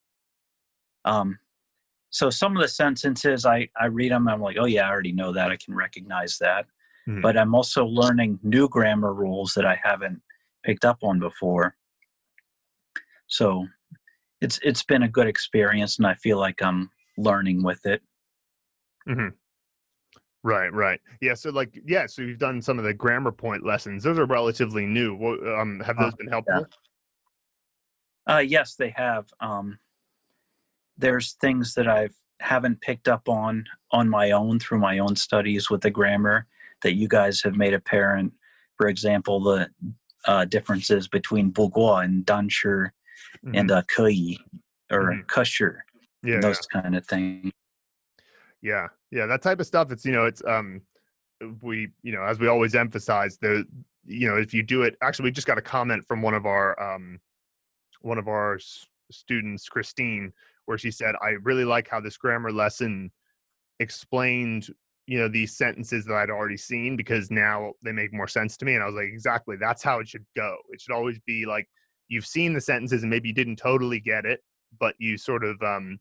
Um, 1.03 1.37
so 2.09 2.29
some 2.29 2.55
of 2.55 2.61
the 2.61 2.69
sentences 2.69 3.45
I, 3.45 3.67
I 3.79 3.87
read 3.87 4.11
them, 4.13 4.29
I'm 4.29 4.41
like, 4.41 4.55
oh 4.57 4.65
yeah, 4.65 4.87
I 4.87 4.91
already 4.91 5.11
know 5.11 5.31
that. 5.33 5.51
I 5.51 5.57
can 5.57 5.73
recognize 5.75 6.37
that. 6.37 6.67
Mhm. 7.07 7.21
But 7.21 7.35
I'm 7.37 7.53
also 7.53 7.85
learning 7.85 8.39
new 8.43 8.69
grammar 8.69 9.13
rules 9.13 9.53
that 9.55 9.65
I 9.65 9.75
haven't 9.83 10.21
picked 10.63 10.85
up 10.85 10.99
on 11.03 11.19
before. 11.19 11.75
So 13.27 13.67
it's 14.41 14.59
it's 14.63 14.83
been 14.83 15.03
a 15.03 15.07
good 15.07 15.27
experience, 15.27 15.97
and 15.97 16.07
I 16.07 16.15
feel 16.15 16.39
like 16.39 16.61
I'm 16.61 16.89
learning 17.17 17.63
with 17.63 17.85
it. 17.85 18.01
Right, 20.43 20.73
right. 20.73 20.99
Yeah, 21.21 21.35
so 21.35 21.51
like 21.51 21.79
yeah, 21.85 22.07
so 22.07 22.23
you've 22.23 22.39
done 22.39 22.61
some 22.61 22.79
of 22.79 22.85
the 22.85 22.93
grammar 22.93 23.31
point 23.31 23.63
lessons. 23.65 24.03
Those 24.03 24.17
are 24.17 24.25
relatively 24.25 24.85
new. 24.87 25.15
What, 25.15 25.39
um 25.47 25.79
have 25.81 25.99
Uh, 25.99 26.03
those 26.05 26.15
been 26.15 26.27
helpful? 26.27 26.65
Uh, 28.27 28.37
yes, 28.39 28.75
they 28.75 28.89
have. 28.89 29.27
Um, 29.39 29.77
there's 30.97 31.33
things 31.33 31.73
that 31.75 31.87
I've 31.87 32.15
haven't 32.39 32.81
picked 32.81 33.07
up 33.07 33.29
on 33.29 33.65
on 33.91 34.09
my 34.09 34.31
own 34.31 34.59
through 34.59 34.79
my 34.79 34.97
own 34.97 35.15
studies 35.15 35.69
with 35.69 35.81
the 35.81 35.91
grammar 35.91 36.47
that 36.81 36.93
you 36.93 37.07
guys 37.07 37.41
have 37.43 37.55
made 37.55 37.73
apparent. 37.75 38.33
For 38.77 38.87
example, 38.87 39.41
the 39.41 39.69
uh, 40.25 40.45
differences 40.45 41.07
between 41.07 41.51
buguo 41.51 42.03
and 42.03 42.25
danshi 42.25 42.89
Mhm. 43.45 43.59
and 43.59 43.71
uh, 43.71 43.81
kuyi 43.83 44.37
or 44.91 45.13
Mhm. 45.13 45.25
kusher, 45.27 45.79
yeah, 46.23 46.39
those 46.41 46.59
kind 46.67 46.95
of 46.95 47.05
things. 47.05 47.51
yeah, 48.61 48.87
yeah, 49.11 49.25
that 49.25 49.41
type 49.41 49.59
of 49.59 49.65
stuff. 49.65 49.91
It's 49.91 50.05
you 50.05 50.11
know, 50.11 50.25
it's 50.25 50.43
um, 50.45 50.81
we 51.61 51.89
you 52.03 52.11
know, 52.11 52.23
as 52.23 52.39
we 52.39 52.47
always 52.47 52.75
emphasize, 52.75 53.37
the 53.37 53.65
you 54.05 54.27
know, 54.27 54.37
if 54.37 54.53
you 54.53 54.63
do 54.63 54.83
it. 54.83 54.97
Actually, 55.01 55.25
we 55.25 55.31
just 55.31 55.47
got 55.47 55.57
a 55.57 55.61
comment 55.61 56.05
from 56.07 56.21
one 56.21 56.33
of 56.33 56.45
our 56.45 56.79
um, 56.81 57.19
one 58.01 58.17
of 58.17 58.27
our 58.27 58.55
s- 58.55 58.85
students, 59.11 59.67
Christine, 59.69 60.33
where 60.65 60.77
she 60.77 60.91
said, 60.91 61.15
"I 61.21 61.31
really 61.43 61.65
like 61.65 61.87
how 61.87 61.99
this 61.99 62.17
grammar 62.17 62.51
lesson 62.51 63.11
explained." 63.79 64.69
you 65.07 65.17
know 65.17 65.27
these 65.27 65.57
sentences 65.57 66.05
that 66.05 66.13
i'd 66.13 66.29
already 66.29 66.55
seen 66.55 66.95
because 66.95 67.31
now 67.31 67.73
they 67.81 67.91
make 67.91 68.13
more 68.13 68.27
sense 68.27 68.55
to 68.55 68.65
me 68.65 68.75
and 68.75 68.83
i 68.83 68.85
was 68.85 68.93
like 68.93 69.07
exactly 69.07 69.55
that's 69.59 69.81
how 69.81 69.99
it 69.99 70.07
should 70.07 70.23
go 70.37 70.55
it 70.69 70.79
should 70.79 70.93
always 70.93 71.17
be 71.25 71.43
like 71.43 71.67
you've 72.11 72.25
seen 72.25 72.53
the 72.53 72.61
sentences 72.61 73.03
and 73.03 73.09
maybe 73.09 73.29
you 73.29 73.33
didn't 73.33 73.55
totally 73.55 73.99
get 73.99 74.25
it 74.25 74.41
but 74.79 74.95
you 74.99 75.17
sort 75.17 75.43
of 75.43 75.61
um 75.61 75.97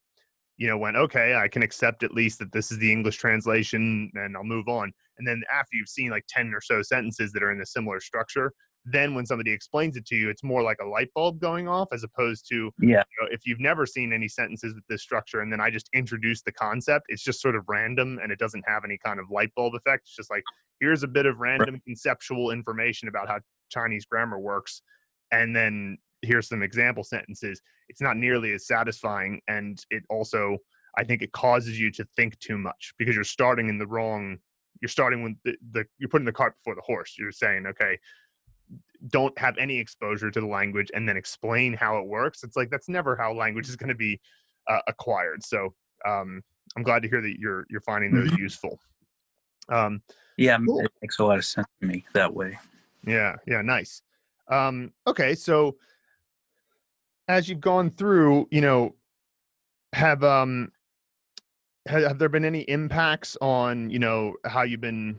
you 0.56 0.66
know 0.66 0.76
went 0.76 0.96
okay 0.96 1.34
i 1.34 1.48
can 1.48 1.62
accept 1.62 2.02
at 2.02 2.12
least 2.12 2.38
that 2.38 2.52
this 2.52 2.70
is 2.70 2.78
the 2.78 2.92
english 2.92 3.16
translation 3.16 4.10
and 4.14 4.36
i'll 4.36 4.44
move 4.44 4.68
on 4.68 4.92
and 5.18 5.26
then 5.26 5.42
after 5.52 5.76
you've 5.76 5.88
seen 5.88 6.10
like 6.10 6.24
10 6.28 6.52
or 6.54 6.60
so 6.60 6.82
sentences 6.82 7.32
that 7.32 7.42
are 7.42 7.52
in 7.52 7.60
a 7.60 7.66
similar 7.66 8.00
structure 8.00 8.52
then 8.84 9.14
when 9.14 9.26
somebody 9.26 9.52
explains 9.52 9.96
it 9.96 10.06
to 10.06 10.16
you 10.16 10.28
it's 10.28 10.42
more 10.42 10.62
like 10.62 10.78
a 10.82 10.86
light 10.86 11.08
bulb 11.14 11.40
going 11.40 11.68
off 11.68 11.88
as 11.92 12.02
opposed 12.02 12.46
to 12.48 12.70
Yeah, 12.80 13.04
you 13.10 13.24
know, 13.24 13.28
if 13.32 13.46
you've 13.46 13.60
never 13.60 13.86
seen 13.86 14.12
any 14.12 14.28
sentences 14.28 14.74
with 14.74 14.84
this 14.88 15.02
structure 15.02 15.40
and 15.40 15.52
then 15.52 15.60
I 15.60 15.70
just 15.70 15.88
introduce 15.94 16.42
the 16.42 16.52
concept, 16.52 17.06
it's 17.08 17.22
just 17.22 17.40
sort 17.40 17.56
of 17.56 17.64
random 17.68 18.18
and 18.22 18.32
it 18.32 18.38
doesn't 18.38 18.64
have 18.66 18.84
any 18.84 18.98
kind 18.98 19.18
of 19.18 19.30
light 19.30 19.50
bulb 19.56 19.74
effect. 19.74 20.04
It's 20.04 20.16
just 20.16 20.30
like, 20.30 20.44
here's 20.80 21.02
a 21.02 21.08
bit 21.08 21.26
of 21.26 21.38
random 21.38 21.80
conceptual 21.84 22.50
information 22.50 23.08
about 23.08 23.28
how 23.28 23.40
Chinese 23.70 24.04
grammar 24.06 24.38
works. 24.38 24.82
And 25.32 25.54
then 25.54 25.98
here's 26.22 26.48
some 26.48 26.62
example 26.62 27.04
sentences. 27.04 27.60
It's 27.88 28.00
not 28.00 28.16
nearly 28.16 28.52
as 28.52 28.66
satisfying. 28.66 29.40
And 29.48 29.82
it 29.90 30.04
also, 30.10 30.58
I 30.98 31.04
think 31.04 31.22
it 31.22 31.32
causes 31.32 31.78
you 31.78 31.90
to 31.92 32.04
think 32.16 32.38
too 32.38 32.58
much 32.58 32.92
because 32.98 33.14
you're 33.14 33.24
starting 33.24 33.68
in 33.68 33.78
the 33.78 33.86
wrong, 33.86 34.38
you're 34.80 34.88
starting 34.88 35.22
with 35.22 35.34
the, 35.44 35.56
the 35.72 35.84
you're 35.98 36.08
putting 36.08 36.26
the 36.26 36.32
cart 36.32 36.54
before 36.58 36.74
the 36.74 36.82
horse. 36.82 37.16
You're 37.18 37.32
saying, 37.32 37.66
okay, 37.66 37.98
don't 39.08 39.36
have 39.38 39.56
any 39.58 39.78
exposure 39.78 40.30
to 40.30 40.40
the 40.40 40.46
language 40.46 40.90
and 40.94 41.08
then 41.08 41.16
explain 41.16 41.72
how 41.72 41.98
it 41.98 42.06
works 42.06 42.44
it's 42.44 42.56
like 42.56 42.70
that's 42.70 42.88
never 42.88 43.16
how 43.16 43.32
language 43.32 43.68
is 43.68 43.74
going 43.76 43.88
to 43.88 43.94
be 43.94 44.20
uh, 44.68 44.80
acquired 44.88 45.42
so 45.42 45.72
um, 46.06 46.42
i'm 46.76 46.82
glad 46.82 47.02
to 47.02 47.08
hear 47.08 47.20
that 47.22 47.36
you're 47.38 47.64
you're 47.70 47.80
finding 47.80 48.14
those 48.14 48.30
useful 48.38 48.78
um, 49.70 50.02
yeah, 50.36 50.58
Cool. 50.58 50.80
it 50.80 50.90
makes 51.00 51.18
a 51.18 51.24
lot 51.24 51.38
of 51.38 51.44
sense 51.44 51.66
to 51.80 51.86
me 51.86 52.04
that 52.12 52.32
way. 52.32 52.58
yeah 53.06 53.36
yeah 53.46 53.62
nice 53.62 54.02
um, 54.50 54.92
okay 55.06 55.34
so 55.34 55.76
as 57.28 57.48
you've 57.48 57.60
gone 57.60 57.90
through 57.90 58.46
you 58.50 58.60
know 58.60 58.94
have 59.92 60.22
um 60.24 60.70
have, 61.86 62.02
have 62.02 62.18
there 62.18 62.28
been 62.28 62.44
any 62.44 62.60
impacts 62.62 63.36
on 63.40 63.90
you 63.90 63.98
know 63.98 64.34
how 64.44 64.62
you've 64.62 64.80
been 64.80 65.18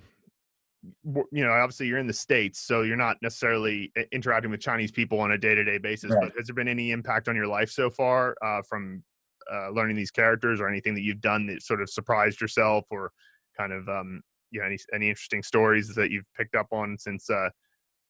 you 1.31 1.43
know 1.43 1.51
obviously 1.51 1.87
you're 1.87 1.99
in 1.99 2.07
the 2.07 2.13
states 2.13 2.59
so 2.59 2.81
you're 2.81 2.97
not 2.97 3.17
necessarily 3.21 3.91
interacting 4.11 4.49
with 4.49 4.59
chinese 4.59 4.91
people 4.91 5.19
on 5.19 5.31
a 5.31 5.37
day-to-day 5.37 5.77
basis 5.77 6.11
Right. 6.11 6.21
but 6.21 6.33
has 6.37 6.47
there 6.47 6.55
been 6.55 6.67
any 6.67 6.91
impact 6.91 7.27
on 7.27 7.35
your 7.35 7.47
life 7.47 7.69
so 7.69 7.89
far 7.89 8.35
uh, 8.41 8.61
from 8.67 9.03
uh, 9.51 9.69
learning 9.69 9.95
these 9.95 10.11
characters 10.11 10.59
or 10.59 10.67
anything 10.67 10.93
that 10.95 11.01
you've 11.01 11.21
done 11.21 11.45
that 11.47 11.61
sort 11.61 11.81
of 11.81 11.89
surprised 11.89 12.39
yourself 12.41 12.85
or 12.89 13.11
kind 13.57 13.73
of 13.73 13.87
um, 13.89 14.21
you 14.51 14.59
know 14.59 14.65
any, 14.65 14.77
any 14.93 15.09
interesting 15.09 15.43
stories 15.43 15.87
that 15.95 16.09
you've 16.09 16.25
picked 16.35 16.55
up 16.55 16.67
on 16.71 16.97
since 16.97 17.29
uh, 17.29 17.49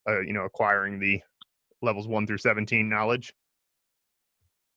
uh, 0.09 0.21
you 0.21 0.33
know 0.33 0.43
acquiring 0.45 0.99
the 0.99 1.21
levels 1.81 2.07
1 2.07 2.27
through 2.27 2.37
17 2.37 2.89
knowledge 2.89 3.33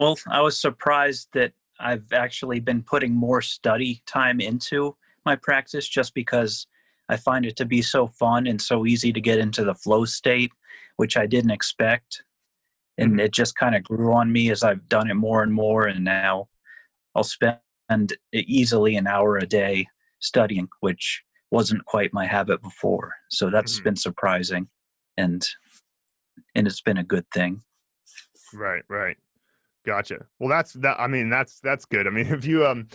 Well, 0.00 0.18
I 0.28 0.40
was 0.40 0.60
surprised 0.60 1.28
that 1.34 1.52
I've 1.80 2.12
actually 2.12 2.60
been 2.60 2.82
putting 2.82 3.14
more 3.14 3.42
study 3.42 4.02
time 4.06 4.40
into 4.40 4.96
my 5.24 5.36
practice 5.36 5.88
just 5.88 6.14
because 6.14 6.66
I 7.08 7.16
find 7.16 7.46
it 7.46 7.56
to 7.56 7.64
be 7.64 7.82
so 7.82 8.08
fun 8.08 8.46
and 8.46 8.60
so 8.60 8.86
easy 8.86 9.12
to 9.12 9.20
get 9.20 9.38
into 9.38 9.64
the 9.64 9.74
flow 9.74 10.04
state, 10.04 10.50
which 10.96 11.16
I 11.16 11.26
didn't 11.26 11.50
expect. 11.50 12.24
And 12.98 13.18
Mhm. 13.18 13.20
it 13.20 13.32
just 13.32 13.56
kind 13.56 13.74
of 13.74 13.82
grew 13.82 14.12
on 14.14 14.32
me 14.32 14.50
as 14.50 14.62
I've 14.62 14.88
done 14.88 15.10
it 15.10 15.14
more 15.14 15.42
and 15.42 15.52
more. 15.52 15.86
And 15.86 16.04
now 16.04 16.48
I'll 17.14 17.24
spend 17.24 17.60
easily 18.32 18.96
an 18.96 19.06
hour 19.06 19.36
a 19.36 19.46
day 19.46 19.86
studying, 20.20 20.68
which 20.80 21.22
wasn't 21.50 21.84
quite 21.86 22.12
my 22.12 22.26
habit 22.26 22.62
before. 22.62 23.14
So 23.30 23.50
that's 23.50 23.78
Mhm. 23.78 23.84
been 23.84 23.96
surprising 23.96 24.68
and 25.16 25.46
and 26.54 26.66
it's 26.66 26.80
been 26.80 26.98
a 26.98 27.04
good 27.04 27.26
thing. 27.32 27.62
Right, 28.52 28.82
right. 28.88 29.16
Gotcha. 29.86 30.26
Well, 30.38 30.48
that's 30.48 30.72
that. 30.74 30.98
I 30.98 31.06
mean, 31.06 31.28
that's 31.28 31.60
that's 31.60 31.84
good. 31.84 32.06
I 32.06 32.10
mean, 32.10 32.26
if 32.32 32.44
you 32.44 32.66
um, 32.66 32.88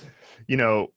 you 0.47 0.57
know, 0.57 0.87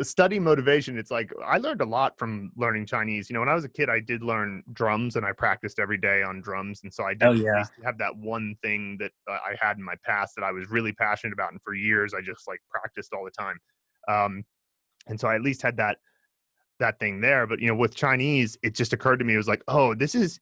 study 0.00 0.38
motivation, 0.38 0.96
it's 0.96 1.10
like 1.10 1.32
I 1.44 1.58
learned 1.58 1.80
a 1.80 1.86
lot 1.86 2.18
from 2.18 2.52
learning 2.56 2.86
Chinese. 2.86 3.28
You 3.28 3.34
know, 3.34 3.40
when 3.40 3.48
I 3.48 3.54
was 3.54 3.64
a 3.64 3.68
kid, 3.68 3.88
I 3.90 4.00
did 4.00 4.22
learn 4.22 4.62
drums, 4.72 5.16
and 5.16 5.26
I 5.26 5.32
practiced 5.32 5.78
every 5.78 5.98
day 5.98 6.22
on 6.22 6.40
drums, 6.40 6.80
and 6.84 6.92
so 6.92 7.04
I 7.04 7.14
did 7.14 7.28
Oh, 7.28 7.32
yeah. 7.32 7.64
have 7.84 7.98
that 7.98 8.16
one 8.16 8.54
thing 8.62 8.96
that 9.00 9.12
uh, 9.28 9.38
I 9.44 9.56
had 9.60 9.76
in 9.76 9.82
my 9.82 9.96
past 10.04 10.34
that 10.36 10.44
I 10.44 10.52
was 10.52 10.70
really 10.70 10.92
passionate 10.92 11.32
about, 11.32 11.52
and 11.52 11.60
for 11.62 11.74
years 11.74 12.14
I 12.14 12.20
just 12.20 12.46
like 12.46 12.60
practiced 12.70 13.12
all 13.12 13.24
the 13.24 13.30
time. 13.30 13.58
Um, 14.08 14.44
and 15.08 15.18
so 15.18 15.28
I 15.28 15.34
at 15.34 15.42
least 15.42 15.62
had 15.62 15.76
that 15.78 15.98
that 16.78 16.98
thing 17.00 17.20
there. 17.20 17.46
But 17.46 17.60
you 17.60 17.66
know, 17.66 17.74
with 17.74 17.94
Chinese, 17.94 18.56
it 18.62 18.74
just 18.74 18.92
occurred 18.92 19.18
to 19.18 19.24
me 19.24 19.34
it 19.34 19.38
was 19.38 19.48
like, 19.48 19.64
oh, 19.68 19.94
this 19.94 20.14
is 20.14 20.38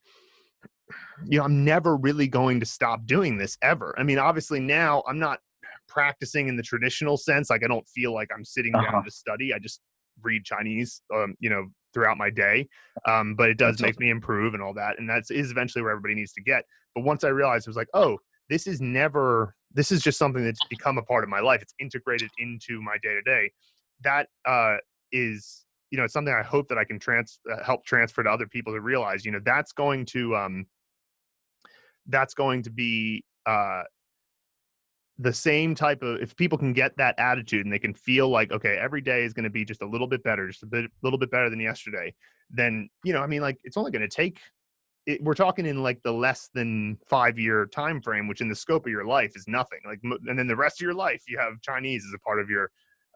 you 1.26 1.38
know, 1.38 1.44
I'm 1.44 1.64
never 1.64 1.96
really 1.96 2.28
going 2.28 2.60
to 2.60 2.66
stop 2.66 3.06
doing 3.06 3.38
this 3.38 3.56
ever. 3.62 3.94
I 3.98 4.02
mean, 4.02 4.18
obviously 4.18 4.60
now 4.60 5.02
I'm 5.08 5.18
not 5.18 5.40
practicing 5.88 6.48
in 6.48 6.56
the 6.56 6.62
traditional 6.62 7.16
sense. 7.16 7.50
Like 7.50 7.64
I 7.64 7.68
don't 7.68 7.86
feel 7.88 8.12
like 8.12 8.28
I'm 8.34 8.44
sitting 8.44 8.74
Uh-huh. 8.74 8.90
down 8.92 9.04
to 9.04 9.10
study. 9.10 9.54
I 9.54 9.58
just 9.58 9.80
read 10.22 10.44
Chinese, 10.44 11.02
um, 11.14 11.34
you 11.40 11.48
know, 11.50 11.66
throughout 11.94 12.18
my 12.18 12.28
day. 12.28 12.68
Um, 13.06 13.34
but 13.34 13.48
it 13.48 13.56
does 13.56 13.76
That's 13.76 13.82
make 13.82 14.00
me 14.00 14.10
improve 14.10 14.54
and 14.54 14.62
all 14.62 14.74
that. 14.74 14.98
And 14.98 15.08
that's 15.08 15.30
is 15.30 15.50
eventually 15.50 15.82
where 15.82 15.92
everybody 15.92 16.14
needs 16.14 16.32
to 16.34 16.42
get. 16.42 16.64
But 16.94 17.04
once 17.04 17.24
I 17.24 17.28
realized 17.28 17.66
it 17.66 17.70
was 17.70 17.76
like, 17.76 17.88
oh, 17.94 18.18
this 18.48 18.66
is 18.66 18.80
never, 18.80 19.54
this 19.72 19.90
is 19.92 20.02
just 20.02 20.18
something 20.18 20.44
that's 20.44 20.60
become 20.68 20.98
a 20.98 21.02
part 21.02 21.24
of 21.24 21.30
my 21.30 21.40
life. 21.40 21.62
It's 21.62 21.74
integrated 21.78 22.30
into 22.38 22.80
my 22.82 22.96
day 23.02 23.14
to 23.14 23.22
day. 23.22 23.50
That 24.02 24.28
uh, 24.46 24.76
is, 25.12 25.64
you 25.90 25.98
know, 25.98 26.04
it's 26.04 26.12
something 26.12 26.34
I 26.34 26.42
hope 26.42 26.68
that 26.68 26.78
I 26.78 26.84
can 26.84 26.98
trans 26.98 27.40
uh, 27.50 27.62
help 27.64 27.84
transfer 27.84 28.22
to 28.22 28.30
other 28.30 28.46
people 28.46 28.72
to 28.74 28.80
realize, 28.80 29.24
you 29.24 29.32
know, 29.32 29.40
that's 29.44 29.72
going 29.72 30.04
to, 30.06 30.36
um, 30.36 30.66
that's 32.08 32.34
going 32.34 32.62
to 32.62 32.70
be 32.70 33.24
uh, 33.46 33.82
the 35.18 35.32
same 35.32 35.74
type 35.74 36.02
of 36.02 36.20
if 36.20 36.36
people 36.36 36.58
can 36.58 36.72
get 36.72 36.96
that 36.96 37.18
attitude 37.18 37.64
and 37.66 37.72
they 37.72 37.78
can 37.78 37.94
feel 37.94 38.28
like 38.28 38.52
okay 38.52 38.78
every 38.80 39.00
day 39.00 39.24
is 39.24 39.32
going 39.32 39.44
to 39.44 39.50
be 39.50 39.64
just 39.64 39.82
a 39.82 39.86
little 39.86 40.06
bit 40.06 40.22
better 40.22 40.46
just 40.46 40.62
a 40.62 40.66
bit 40.66 40.90
little 41.02 41.18
bit 41.18 41.30
better 41.30 41.50
than 41.50 41.60
yesterday 41.60 42.14
then 42.50 42.88
you 43.04 43.12
know 43.12 43.20
i 43.20 43.26
mean 43.26 43.42
like 43.42 43.58
it's 43.64 43.76
only 43.76 43.90
going 43.90 44.02
to 44.02 44.08
take 44.08 44.38
it, 45.06 45.22
we're 45.24 45.34
talking 45.34 45.66
in 45.66 45.82
like 45.82 46.00
the 46.04 46.12
less 46.12 46.50
than 46.54 46.96
five 47.08 47.36
year 47.36 47.66
time 47.66 48.00
frame 48.00 48.28
which 48.28 48.40
in 48.40 48.48
the 48.48 48.54
scope 48.54 48.86
of 48.86 48.92
your 48.92 49.04
life 49.04 49.32
is 49.34 49.44
nothing 49.48 49.80
like 49.84 49.98
and 50.02 50.38
then 50.38 50.46
the 50.46 50.54
rest 50.54 50.80
of 50.80 50.84
your 50.84 50.94
life 50.94 51.22
you 51.26 51.36
have 51.36 51.60
chinese 51.62 52.04
as 52.06 52.14
a 52.14 52.18
part 52.20 52.40
of 52.40 52.48
your 52.48 52.70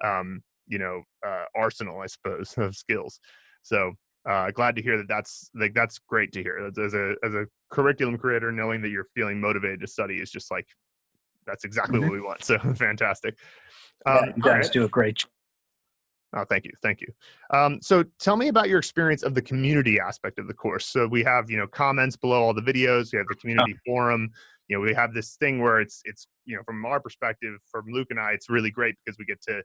um 0.05 0.43
you 0.67 0.79
know 0.79 1.03
uh, 1.27 1.45
arsenal 1.55 2.01
i 2.01 2.07
suppose 2.07 2.55
of 2.57 2.75
skills. 2.75 3.21
So 3.63 3.93
uh, 4.29 4.51
glad 4.51 4.77
to 4.77 4.83
hear 4.83 4.97
that 4.97 5.09
that's 5.09 5.51
like 5.55 5.75
that's 5.75 5.99
great 5.99 6.33
to 6.33 6.43
hear 6.43 6.71
as, 6.79 6.95
a 6.95 7.15
as 7.25 7.35
a 7.35 7.47
curriculum 7.71 8.17
creator 8.17 8.53
knowing 8.53 8.81
that 8.81 8.91
you're 8.91 9.09
feeling 9.15 9.41
motivated 9.41 9.81
to 9.81 9.87
study 9.87 10.17
is 10.17 10.31
just 10.31 10.51
like 10.51 10.67
that's 11.47 11.65
exactly 11.65 11.99
what 11.99 12.13
we 12.13 12.21
want 12.21 12.45
so 12.45 12.59
fantastic 12.77 13.37
Yeah, 14.07 14.15
um, 14.15 14.33
you 14.37 14.43
guys 14.43 14.65
right. 14.65 14.73
do 14.73 14.85
a 14.85 14.89
great 14.89 15.17
job. 15.17 15.31
Oh, 16.35 16.45
thank 16.49 16.65
you, 16.65 16.71
thank 16.83 17.03
you. 17.03 17.09
Um, 17.53 17.79
so, 17.83 18.05
tell 18.19 18.37
me 18.37 18.49
about 18.49 18.69
your 18.71 18.79
experience 18.79 19.23
of 19.23 19.35
the 19.35 19.43
community 19.43 20.01
aspect 20.01 20.39
of 20.39 20.47
the 20.49 20.55
course. 20.55 20.87
So, 20.87 21.07
we 21.07 21.23
have 21.25 21.51
you 21.51 21.59
know 21.59 21.67
comments 21.67 22.17
below 22.17 22.43
all 22.43 22.55
the 22.55 22.63
videos. 22.63 23.13
We 23.13 23.19
have 23.19 23.27
the 23.29 23.35
community 23.35 23.77
forum. 23.85 24.31
You 24.69 24.77
know, 24.77 24.81
we 24.81 24.95
have 24.95 25.13
this 25.13 25.37
thing 25.37 25.61
where 25.61 25.81
it's 25.81 26.01
it's 26.05 26.27
you 26.47 26.57
know 26.57 26.63
from 26.63 26.87
our 26.87 27.01
perspective, 27.01 27.61
from 27.71 27.85
Luke 27.89 28.07
and 28.11 28.19
I, 28.19 28.33
it's 28.33 28.49
really 28.49 28.71
great 28.71 28.95
because 29.05 29.19
we 29.19 29.27
get 29.27 29.43
to 29.43 29.63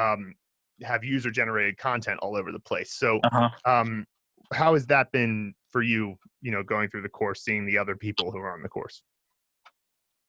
um, 0.00 0.34
have 0.82 1.04
user 1.04 1.30
generated 1.30 1.78
content 1.78 2.18
all 2.20 2.36
over 2.36 2.52
the 2.52 2.60
place. 2.60 2.92
So, 2.92 3.20
Uh-huh. 3.24 3.50
um, 3.64 4.06
how 4.52 4.74
has 4.74 4.86
that 4.86 5.10
been 5.12 5.54
for 5.70 5.82
you? 5.82 6.18
You 6.42 6.52
know, 6.52 6.62
going 6.62 6.88
through 6.88 7.02
the 7.02 7.08
course, 7.08 7.42
seeing 7.42 7.66
the 7.66 7.78
other 7.78 7.96
people 7.96 8.30
who 8.30 8.38
are 8.38 8.52
on 8.52 8.62
the 8.62 8.68
course. 8.68 9.02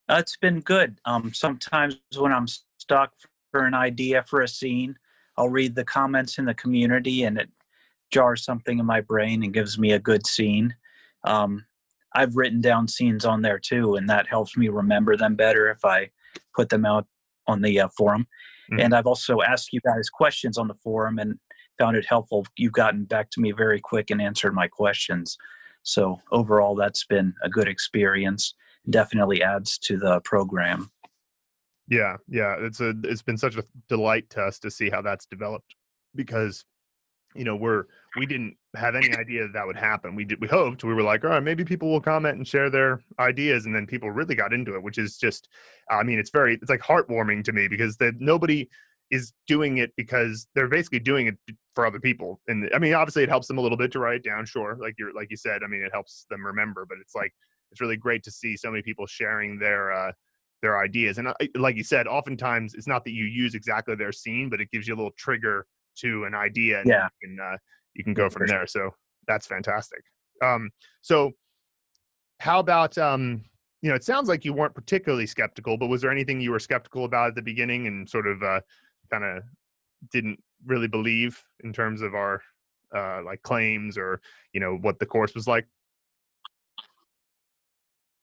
Uh, 0.10 0.18
it's 0.20 0.38
been 0.38 0.62
good. 0.62 1.00
Um, 1.06 1.34
sometimes 1.34 2.00
when 2.18 2.32
I'm 2.32 2.48
stuck 2.78 3.14
for 3.52 3.66
an 3.66 3.74
idea 3.74 4.24
for 4.24 4.42
a 4.42 4.48
scene, 4.48 4.96
I'll 5.38 5.50
read 5.50 5.76
the 5.76 5.84
comments 5.84 6.38
in 6.38 6.46
the 6.46 6.54
community 6.54 7.24
and 7.24 7.38
it 7.38 7.50
jars 8.10 8.44
something 8.44 8.80
in 8.80 8.86
my 8.86 9.02
brain 9.02 9.44
and 9.44 9.54
gives 9.54 9.78
me 9.78 9.92
a 9.92 10.00
good 10.00 10.26
scene. 10.26 10.74
Um, 11.26 11.66
I've 12.16 12.38
written 12.38 12.62
down 12.62 12.88
scenes 12.88 13.26
on 13.26 13.42
there 13.42 13.60
too, 13.60 13.96
and 13.96 14.10
that 14.10 14.28
helps 14.28 14.56
me 14.56 14.70
remember 14.70 15.18
them 15.18 15.36
better 15.36 15.70
if 15.70 15.84
I 15.84 16.10
put 16.56 16.70
them 16.70 16.86
out 16.86 17.06
on 17.46 17.62
the 17.62 17.82
uh, 17.82 17.90
forum. 17.90 18.28
Mhm. 18.72 18.84
And 18.84 18.96
I've 18.96 19.08
also 19.08 19.42
asked 19.42 19.74
you 19.74 19.80
guys 19.82 20.10
questions 20.10 20.58
on 20.58 20.68
the 20.68 20.76
forum 20.76 21.20
and 21.20 21.40
found 21.78 21.96
it 21.96 22.06
helpful. 22.06 22.46
You've 22.56 22.74
gotten 22.74 23.06
back 23.06 23.30
to 23.32 23.42
me 23.42 23.52
very 23.52 23.80
quick 23.80 24.10
and 24.10 24.22
answered 24.22 24.54
my 24.54 24.68
questions. 24.68 25.38
So 25.84 26.22
overall, 26.32 26.76
that's 26.76 27.06
been 27.06 27.34
a 27.44 27.50
good 27.50 27.68
experience. 27.68 28.54
Definitely 28.90 29.42
adds 29.42 29.78
to 29.80 29.98
the 29.98 30.20
program. 30.22 30.92
Yeah, 31.88 32.18
yeah, 32.28 32.58
it's 32.60 32.82
a 32.82 32.94
it's 33.04 33.22
been 33.22 33.38
such 33.38 33.56
a 33.56 33.64
delight 33.88 34.30
to 34.32 34.42
us 34.42 34.60
to 34.60 34.72
see 34.72 34.90
how 34.90 35.02
that's 35.02 35.26
developed 35.26 35.76
because 36.16 36.66
you 37.34 37.46
know 37.46 37.56
we're 37.56 37.86
we 38.18 38.26
didn't 38.26 38.56
have 38.76 38.96
any 38.96 39.14
idea 39.16 39.44
that, 39.44 39.54
that 39.54 39.68
would 39.68 39.76
happen. 39.76 40.16
We 40.16 40.26
did 40.26 40.42
we 40.42 40.48
hoped 40.48 40.84
we 40.84 40.94
were 40.94 41.04
like, 41.04 41.24
all 41.24 41.32
right, 41.32 41.44
maybe 41.44 41.64
people 41.64 41.90
will 41.92 42.02
comment 42.02 42.38
and 42.38 42.48
share 42.48 42.70
their 42.70 43.02
ideas, 43.20 43.66
and 43.66 43.76
then 43.76 43.86
people 43.88 44.12
really 44.12 44.36
got 44.36 44.54
into 44.54 44.76
it, 44.76 44.84
which 44.84 44.98
is 44.98 45.18
just, 45.18 45.50
I 45.90 46.04
mean, 46.04 46.20
it's 46.20 46.30
very 46.32 46.56
it's 46.56 46.70
like 46.70 46.82
heartwarming 46.82 47.44
to 47.46 47.54
me 47.54 47.68
because 47.68 47.98
that 47.98 48.20
nobody 48.20 48.70
is 49.10 49.34
doing 49.48 49.78
it 49.78 49.94
because 49.96 50.48
they're 50.54 50.68
basically 50.68 51.00
doing 51.00 51.28
it 51.28 51.38
for 51.76 51.86
other 51.86 52.00
people, 52.00 52.42
and 52.48 52.70
I 52.74 52.80
mean, 52.80 52.94
obviously 52.94 53.24
it 53.24 53.30
helps 53.30 53.48
them 53.48 53.58
a 53.58 53.62
little 53.62 53.78
bit 53.78 53.92
to 53.94 54.00
write 54.00 54.16
it 54.18 54.24
down, 54.24 54.46
sure, 54.46 54.78
like 54.80 54.96
you're 54.98 55.14
like 55.14 55.30
you 55.30 55.38
said, 55.38 55.62
I 55.64 55.68
mean, 55.68 55.84
it 55.84 55.92
helps 55.94 56.26
them 56.30 56.46
remember, 56.46 56.86
but 56.88 56.98
it's 57.00 57.16
like 57.16 57.34
it's 57.72 57.82
really 57.82 57.98
great 57.98 58.24
to 58.24 58.32
see 58.32 58.58
so 58.58 58.72
many 58.72 58.82
people 58.82 59.06
sharing 59.06 59.60
their 59.60 59.92
uh 59.92 60.12
their 60.64 60.80
ideas. 60.80 61.20
And 61.20 61.28
I- 61.30 61.50
like 61.56 61.76
you 61.76 61.84
said, 61.84 62.08
oftentimes 62.08 62.74
it's 62.74 62.88
not 62.88 63.04
that 63.06 63.12
you 63.12 63.26
use 63.26 63.54
exactly 63.54 63.94
their 63.96 64.12
scene, 64.12 64.50
but 64.50 64.60
it 64.60 64.72
gives 64.72 64.88
you 64.88 64.96
a 64.96 64.98
little 64.98 65.12
trigger 65.18 65.68
to 65.98 66.26
an 66.26 66.34
idea, 66.36 66.80
and 66.80 66.88
Yeah. 66.90 67.08
you 67.22 67.30
can 67.30 67.40
uh, 67.40 67.58
you 67.98 68.04
can 68.04 68.14
go 68.14 68.30
from 68.30 68.48
there. 68.48 68.68
So 68.68 68.92
that's 69.28 69.48
fantastic. 69.48 70.04
Um, 70.44 70.70
so 71.02 71.32
how 72.40 72.60
about 72.60 72.98
um, 72.98 73.44
you 73.82 73.90
know? 73.90 73.96
It 73.96 74.04
sounds 74.04 74.30
like 74.30 74.46
you 74.46 74.54
weren't 74.54 74.76
particularly 74.76 75.26
skeptical, 75.26 75.78
but 75.78 75.88
was 75.88 76.02
there 76.02 76.12
anything 76.12 76.40
you 76.40 76.52
were 76.52 76.60
skeptical 76.60 77.06
about 77.06 77.30
at 77.30 77.36
the 77.36 77.42
beginning 77.42 77.88
and 77.88 78.08
sort 78.08 78.28
of 78.28 78.44
uh, 78.44 78.62
kind 79.12 79.24
of 79.24 79.44
didn't 80.12 80.42
really 80.66 80.88
believe 80.88 81.42
in 81.64 81.74
terms 81.74 82.02
of 82.02 82.14
our 82.14 82.42
uh, 82.96 83.22
like 83.24 83.42
claims 83.42 83.98
or 83.98 84.22
you 84.54 84.60
know 84.60 84.78
what 84.78 85.00
the 85.00 85.06
course 85.06 85.34
was 85.34 85.48
like? 85.48 85.66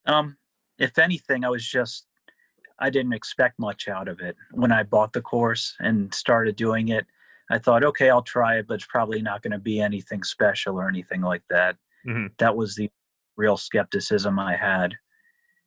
Um, 0.06 0.36
if 0.78 0.98
anything, 0.98 1.44
I 1.44 1.48
was 1.48 1.66
just 1.66 2.06
I 2.78 2.90
didn't 2.90 3.12
expect 3.12 3.58
much 3.58 3.88
out 3.88 4.08
of 4.08 4.20
it 4.20 4.36
when 4.52 4.72
I 4.72 4.82
bought 4.82 5.12
the 5.12 5.22
course 5.22 5.74
and 5.80 6.12
started 6.14 6.56
doing 6.56 6.88
it. 6.88 7.06
I 7.50 7.58
thought, 7.58 7.84
okay, 7.84 8.10
I'll 8.10 8.22
try 8.22 8.56
it, 8.58 8.66
but 8.66 8.74
it's 8.74 8.86
probably 8.86 9.20
not 9.22 9.42
going 9.42 9.52
to 9.52 9.58
be 9.58 9.80
anything 9.80 10.22
special 10.22 10.76
or 10.80 10.88
anything 10.88 11.20
like 11.20 11.42
that. 11.50 11.76
Mhm. 12.06 12.30
That 12.38 12.56
was 12.56 12.74
the 12.74 12.90
real 13.36 13.56
skepticism 13.56 14.38
I 14.38 14.56
had, 14.56 14.94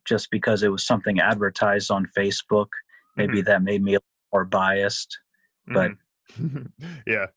just 0.05 0.31
because 0.31 0.63
it 0.63 0.69
was 0.71 0.85
something 0.85 1.19
advertised 1.19 1.91
on 1.91 2.07
Facebook. 2.17 2.69
Maybe 3.15 3.41
that 3.43 3.61
made 3.63 3.83
me 3.83 3.93
a 3.93 3.95
little 3.97 4.05
more 4.33 4.45
biased. 4.45 5.19
But- 5.67 5.91
Mhm. 6.39 6.71
yeah, 7.07 7.27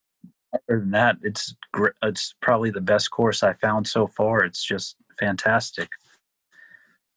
Other 0.53 0.81
than 0.81 0.91
that, 0.91 1.17
it's 1.23 1.55
gr- 1.73 1.97
it's 2.03 2.35
probably 2.43 2.71
the 2.71 2.81
best 2.81 3.11
course 3.11 3.43
I 3.43 3.53
found 3.55 3.87
so 3.87 4.07
far. 4.09 4.43
It's 4.45 4.65
just 4.65 4.97
fantastic. 5.19 5.89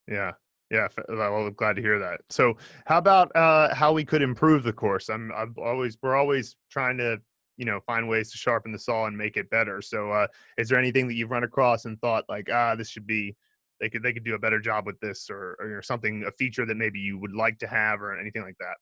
Yeah. 0.07 0.33
Yeah. 0.73 0.87
Well, 1.07 1.45
I'm 1.45 1.53
glad 1.53 1.75
to 1.75 1.83
hear 1.83 1.99
that. 1.99 2.21
So, 2.31 2.57
how 2.87 2.97
about 2.97 3.33
uh, 3.35 3.75
how 3.75 3.93
we 3.93 4.03
could 4.03 4.23
improve 4.23 4.63
the 4.63 4.73
course? 4.73 5.07
I'm, 5.07 5.31
I'm 5.31 5.53
always, 5.63 5.99
we're 6.01 6.15
always 6.15 6.55
trying 6.71 6.97
to, 6.97 7.21
you 7.57 7.65
know, 7.65 7.79
find 7.85 8.09
ways 8.09 8.31
to 8.31 8.39
sharpen 8.39 8.71
the 8.71 8.79
saw 8.79 9.05
and 9.05 9.15
make 9.15 9.37
it 9.37 9.51
better. 9.51 9.83
So, 9.83 10.11
uh, 10.11 10.25
is 10.57 10.69
there 10.69 10.79
anything 10.79 11.07
that 11.09 11.13
you've 11.13 11.29
run 11.29 11.43
across 11.43 11.85
and 11.85 12.01
thought 12.01 12.25
like, 12.27 12.49
ah, 12.51 12.73
this 12.73 12.89
should 12.89 13.05
be, 13.05 13.35
they 13.79 13.87
could, 13.87 14.01
they 14.01 14.13
could 14.13 14.23
do 14.23 14.33
a 14.33 14.39
better 14.39 14.59
job 14.59 14.87
with 14.87 14.99
this, 14.99 15.29
or, 15.29 15.55
or 15.59 15.83
something, 15.83 16.23
a 16.25 16.31
feature 16.31 16.65
that 16.65 16.75
maybe 16.75 16.97
you 16.97 17.19
would 17.19 17.35
like 17.35 17.59
to 17.59 17.67
have, 17.67 18.01
or 18.01 18.19
anything 18.19 18.41
like 18.41 18.57
that? 18.59 18.77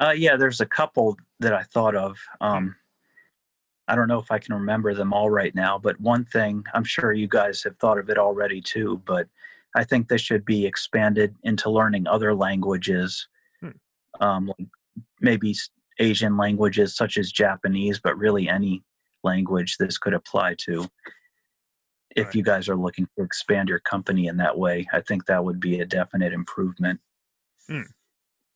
Uh, 0.00 0.12
yeah, 0.12 0.34
there's 0.34 0.62
a 0.62 0.66
couple 0.66 1.14
that 1.40 1.52
I 1.52 1.64
thought 1.64 1.94
of. 1.94 2.16
Um, 2.40 2.74
I 3.86 3.94
don't 3.94 4.08
know 4.08 4.18
if 4.18 4.30
I 4.30 4.38
can 4.38 4.54
remember 4.54 4.94
them 4.94 5.12
all 5.12 5.28
right 5.28 5.54
now, 5.54 5.78
but 5.78 6.00
one 6.00 6.24
thing 6.24 6.64
I'm 6.72 6.84
sure 6.84 7.12
you 7.12 7.28
guys 7.28 7.62
have 7.64 7.76
thought 7.76 7.98
of 7.98 8.08
it 8.08 8.16
already 8.16 8.62
too. 8.62 9.02
But 9.04 9.28
I 9.78 9.84
think 9.84 10.08
this 10.08 10.20
should 10.20 10.44
be 10.44 10.66
expanded 10.66 11.36
into 11.44 11.70
learning 11.70 12.08
other 12.08 12.34
languages. 12.34 13.28
Hmm. 13.60 13.70
Um, 14.20 14.52
maybe 15.20 15.54
Asian 16.00 16.36
languages 16.36 16.96
such 16.96 17.16
as 17.16 17.30
Japanese, 17.30 18.00
but 18.00 18.18
really 18.18 18.48
any 18.48 18.82
language 19.22 19.76
this 19.76 19.96
could 19.96 20.14
apply 20.14 20.56
to. 20.66 20.88
If 22.16 22.26
Right. 22.26 22.34
you 22.34 22.42
guys 22.42 22.68
are 22.68 22.74
looking 22.74 23.06
to 23.16 23.22
expand 23.22 23.68
your 23.68 23.78
company 23.78 24.26
in 24.26 24.36
that 24.38 24.58
way, 24.58 24.84
I 24.92 25.00
think 25.00 25.26
that 25.26 25.44
would 25.44 25.60
be 25.60 25.78
a 25.78 25.86
definite 25.86 26.32
improvement. 26.32 27.00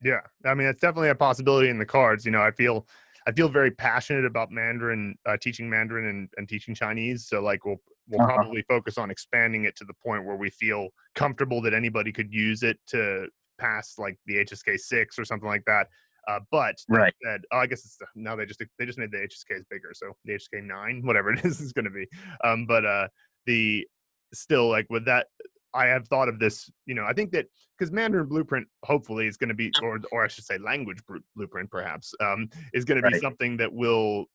Yeah, 0.01 0.21
I 0.43 0.53
mean, 0.55 0.67
it's 0.67 0.81
definitely 0.81 1.09
a 1.09 1.15
possibility 1.15 1.69
in 1.69 1.79
the 1.79 1.85
cards. 1.85 2.25
You 2.25 2.31
know, 2.31 2.41
I 2.41 2.51
feel 2.51 2.85
I 3.25 3.31
feel 3.31 3.47
very 3.47 3.71
passionate 3.71 4.25
about 4.25 4.51
Mandarin, 4.51 5.17
uh, 5.25 5.37
teaching 5.37 5.69
Mandarin 5.69 6.07
and, 6.07 6.29
and 6.35 6.49
teaching 6.49 6.75
Chinese. 6.75 7.25
So 7.25 7.41
like, 7.41 7.63
we'll 7.63 7.81
we'll 8.07 8.21
Uh-huh. 8.21 8.33
probably 8.35 8.61
focus 8.63 8.97
on 8.97 9.09
expanding 9.11 9.65
it 9.65 9.75
to 9.77 9.85
the 9.85 9.93
point 9.93 10.25
where 10.25 10.35
we 10.35 10.49
feel 10.49 10.89
comfortable 11.15 11.61
that 11.61 11.73
anybody 11.73 12.11
could 12.11 12.33
use 12.33 12.63
it 12.63 12.79
to 12.87 13.27
pass 13.57 13.97
like 13.97 14.17
the 14.25 14.35
HSK 14.37 14.77
six 14.79 15.17
or 15.17 15.25
something 15.25 15.47
like 15.47 15.63
that. 15.65 15.87
Uh, 16.27 16.39
but 16.51 16.75
Right. 16.87 17.13
said, 17.23 17.41
oh, 17.51 17.57
I 17.57 17.67
guess 17.67 17.83
it's 17.85 17.97
now 18.15 18.35
they 18.35 18.45
just 18.45 18.61
they 18.79 18.85
just 18.85 18.97
made 18.97 19.11
the 19.11 19.17
HSKs 19.17 19.63
bigger, 19.69 19.91
so 19.93 20.13
the 20.25 20.33
HSK 20.33 20.63
nine, 20.63 21.01
whatever 21.05 21.31
it 21.33 21.43
is, 21.45 21.59
is 21.59 21.73
going 21.73 21.85
to 21.85 21.91
be. 21.91 22.07
Um, 22.43 22.65
but 22.65 22.85
uh, 22.85 23.07
the 23.45 23.87
still 24.33 24.69
like 24.69 24.87
with 24.89 25.05
that 25.05 25.27
I 25.73 25.87
have 25.87 26.07
thought 26.07 26.29
of 26.29 26.39
this, 26.39 26.69
you 26.85 26.93
know, 26.95 27.03
I 27.03 27.13
think 27.13 27.31
that 27.31 27.47
because 27.77 27.91
Mandarin 27.91 28.27
Blueprint 28.27 28.67
hopefully 28.83 29.27
is 29.27 29.37
going 29.37 29.49
to 29.49 29.53
be, 29.55 29.73
or 29.81 29.99
or 30.11 30.23
I 30.23 30.27
should 30.27 30.45
say, 30.45 30.57
Language 30.57 30.99
Blueprint 31.35 31.69
perhaps 31.71 32.13
um, 32.21 32.49
is 32.73 32.85
going 32.85 33.01
to 33.01 33.09
be 33.09 33.17
something 33.19 33.57
that 33.57 33.73
we'll, 33.73 34.25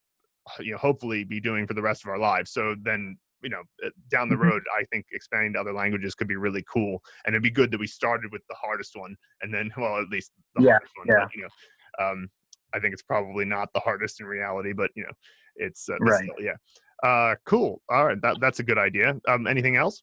you 0.61 0.73
know, 0.73 0.79
hopefully 0.79 1.25
be 1.25 1.41
doing 1.41 1.67
for 1.67 1.75
the 1.75 1.83
rest 1.83 2.05
of 2.05 2.11
our 2.11 2.19
lives. 2.19 2.51
So 2.51 2.75
then, 2.83 3.17
you 3.43 3.49
know, 3.49 3.63
uh, 3.85 3.91
down 4.11 4.29
the 4.29 4.35
Mhm. 4.37 4.41
road, 4.43 4.63
I 4.77 4.85
think 4.87 5.07
expanding 5.13 5.53
to 5.55 5.61
other 5.61 5.73
languages 5.73 6.15
could 6.15 6.29
be 6.29 6.37
really 6.37 6.65
cool, 6.71 7.03
and 7.25 7.35
it'd 7.35 7.43
be 7.43 7.51
good 7.51 7.71
that 7.71 7.81
we 7.81 7.87
started 7.87 8.33
with 8.33 8.43
the 8.49 8.55
hardest 8.57 8.97
one, 8.97 9.17
and 9.43 9.53
then, 9.53 9.71
well, 9.77 9.99
at 10.01 10.09
least 10.09 10.33
the 10.55 10.63
Yeah, 10.63 10.73
hardest 10.73 10.93
one. 10.97 11.07
yeah. 11.09 11.25
But, 11.25 11.35
you 11.35 11.43
know, 11.43 12.05
um, 12.05 12.31
I 12.75 12.81
think 12.81 12.93
it's 12.93 13.03
probably 13.03 13.45
not 13.45 13.73
the 13.73 13.81
hardest 13.81 14.21
in 14.21 14.27
reality, 14.27 14.73
but 14.73 14.91
you 14.95 15.05
know, 15.05 15.13
it's 15.57 15.89
uh, 15.89 15.99
Right. 16.01 16.25
still, 16.25 16.45
yeah. 16.45 16.57
Uh, 17.03 17.37
cool. 17.45 17.81
All 17.89 18.07
right, 18.07 18.21
that, 18.23 18.39
that's 18.41 18.59
a 18.59 18.63
good 18.65 18.79
idea. 18.79 19.19
Um, 19.29 19.47
anything 19.47 19.77
else? 19.77 20.03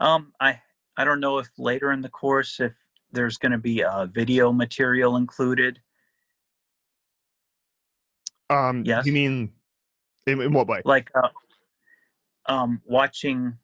Um, 0.00 0.32
I 0.40 0.60
I 0.96 1.04
don't 1.04 1.20
know 1.20 1.38
if 1.38 1.48
later 1.56 1.92
in 1.92 2.00
the 2.00 2.08
course 2.08 2.58
if 2.60 2.72
there's 3.12 3.38
going 3.38 3.52
to 3.52 3.58
be 3.58 3.80
a 3.82 4.10
video 4.12 4.52
material 4.52 5.16
included. 5.16 5.80
Um, 8.50 8.84
Yes. 8.84 9.06
You 9.06 9.12
mean 9.12 9.52
in, 10.26 10.40
in 10.42 10.52
what 10.52 10.66
way? 10.66 10.82
like 10.84 11.10
uh, 11.14 11.28
um 12.46 12.80
watching 12.86 13.56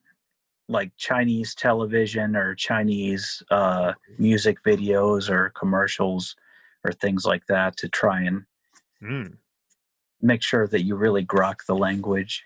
like 0.68 0.92
chinese 0.96 1.54
television 1.54 2.36
or 2.36 2.54
chinese 2.54 3.42
uh 3.50 3.92
music 4.18 4.62
videos 4.64 5.28
or 5.28 5.50
commercials 5.50 6.36
or 6.84 6.92
things 6.92 7.24
like 7.24 7.46
that 7.46 7.76
to 7.76 7.88
try 7.88 8.22
and 8.22 8.44
Mm, 9.02 9.38
make 10.22 10.42
sure 10.42 10.66
that 10.66 10.82
you 10.84 10.96
really 10.96 11.24
grok 11.24 11.64
the 11.66 11.74
language 11.76 12.44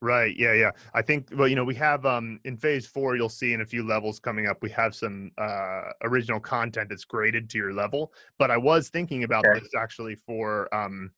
right. 0.00 0.34
Yeah. 0.36 0.54
Yeah. 0.54 0.70
I 0.94 1.02
think. 1.02 1.28
Well, 1.34 1.48
you 1.48 1.56
know, 1.56 1.64
we 1.64 1.74
have 1.76 2.06
um 2.06 2.40
in 2.44 2.56
phase 2.56 2.86
four. 2.86 3.16
You'll 3.16 3.28
see 3.28 3.52
in 3.52 3.60
a 3.60 3.66
few 3.66 3.82
levels 3.86 4.18
coming 4.20 4.46
up. 4.46 4.62
We 4.62 4.70
have 4.70 4.94
some 4.94 5.30
uh 5.38 5.92
original 6.02 6.40
content 6.40 6.88
that's 6.88 7.04
graded 7.04 7.50
to 7.50 7.58
your 7.58 7.72
level. 7.72 8.12
But 8.38 8.50
I 8.50 8.56
was 8.56 8.88
thinking 8.88 9.24
about 9.24 9.46
Okay. 9.46 9.60
this 9.60 9.68
actually 9.76 10.14
for 10.16 10.72
um. 10.74 11.12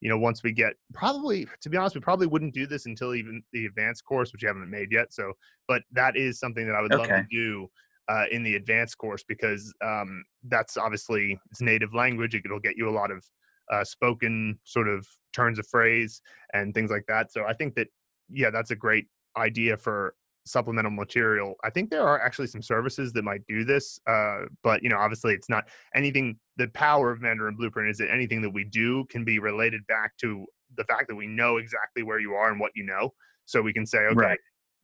You 0.00 0.08
know, 0.08 0.18
once 0.18 0.42
we 0.42 0.52
get 0.52 0.74
probably, 0.92 1.46
to 1.60 1.68
be 1.68 1.76
honest, 1.76 1.94
we 1.94 2.00
probably 2.00 2.26
wouldn't 2.26 2.54
do 2.54 2.66
this 2.66 2.86
until 2.86 3.14
even 3.14 3.42
the 3.52 3.66
advanced 3.66 4.04
course, 4.04 4.32
which 4.32 4.42
you 4.42 4.48
haven't 4.48 4.70
made 4.70 4.92
yet. 4.92 5.12
So, 5.12 5.32
but 5.66 5.82
that 5.92 6.16
is 6.16 6.38
something 6.38 6.66
that 6.66 6.74
I 6.74 6.82
would 6.82 6.94
love 6.94 7.08
to 7.08 7.26
do 7.30 7.68
uh, 8.08 8.24
in 8.30 8.42
the 8.42 8.54
advanced 8.54 8.96
course 8.98 9.24
because 9.26 9.74
um, 9.84 10.24
that's 10.44 10.76
obviously 10.76 11.38
it's 11.50 11.60
native 11.60 11.94
language. 11.94 12.34
It'll 12.34 12.60
get 12.60 12.76
you 12.76 12.88
a 12.88 12.90
lot 12.90 13.10
of 13.10 13.24
uh, 13.72 13.84
spoken 13.84 14.58
sort 14.64 14.88
of 14.88 15.06
turns 15.32 15.58
of 15.58 15.66
phrase 15.66 16.22
and 16.54 16.72
things 16.72 16.90
like 16.90 17.04
that. 17.08 17.32
So 17.32 17.44
I 17.44 17.52
think 17.52 17.74
that 17.74 17.88
yeah, 18.30 18.50
that's 18.50 18.70
a 18.70 18.76
great 18.76 19.06
idea 19.36 19.76
for 19.76 20.14
supplemental 20.48 20.90
material. 20.90 21.54
I 21.64 21.70
think 21.70 21.90
there 21.90 22.02
are 22.02 22.20
actually 22.20 22.48
some 22.48 22.62
services 22.62 23.12
that 23.12 23.22
might 23.22 23.42
do 23.48 23.64
this, 23.64 24.00
uh, 24.06 24.40
but 24.62 24.82
you 24.82 24.88
know, 24.88 24.98
obviously, 24.98 25.34
it's 25.34 25.48
not 25.48 25.68
anything. 25.94 26.38
The 26.56 26.68
power 26.68 27.10
of 27.10 27.20
Mandarin 27.20 27.56
Blueprint 27.56 27.90
is 27.90 27.98
that 27.98 28.10
anything 28.10 28.42
that 28.42 28.50
we 28.50 28.64
do 28.64 29.04
can 29.06 29.24
be 29.24 29.38
related 29.38 29.86
back 29.86 30.16
to 30.18 30.46
the 30.76 30.84
fact 30.84 31.08
that 31.08 31.14
we 31.14 31.26
know 31.26 31.56
exactly 31.58 32.02
where 32.02 32.18
you 32.18 32.34
are 32.34 32.50
and 32.50 32.60
what 32.60 32.72
you 32.74 32.84
know. 32.84 33.12
So 33.46 33.62
we 33.62 33.72
can 33.72 33.86
say, 33.86 33.98
okay, 33.98 34.14
Right. 34.14 34.38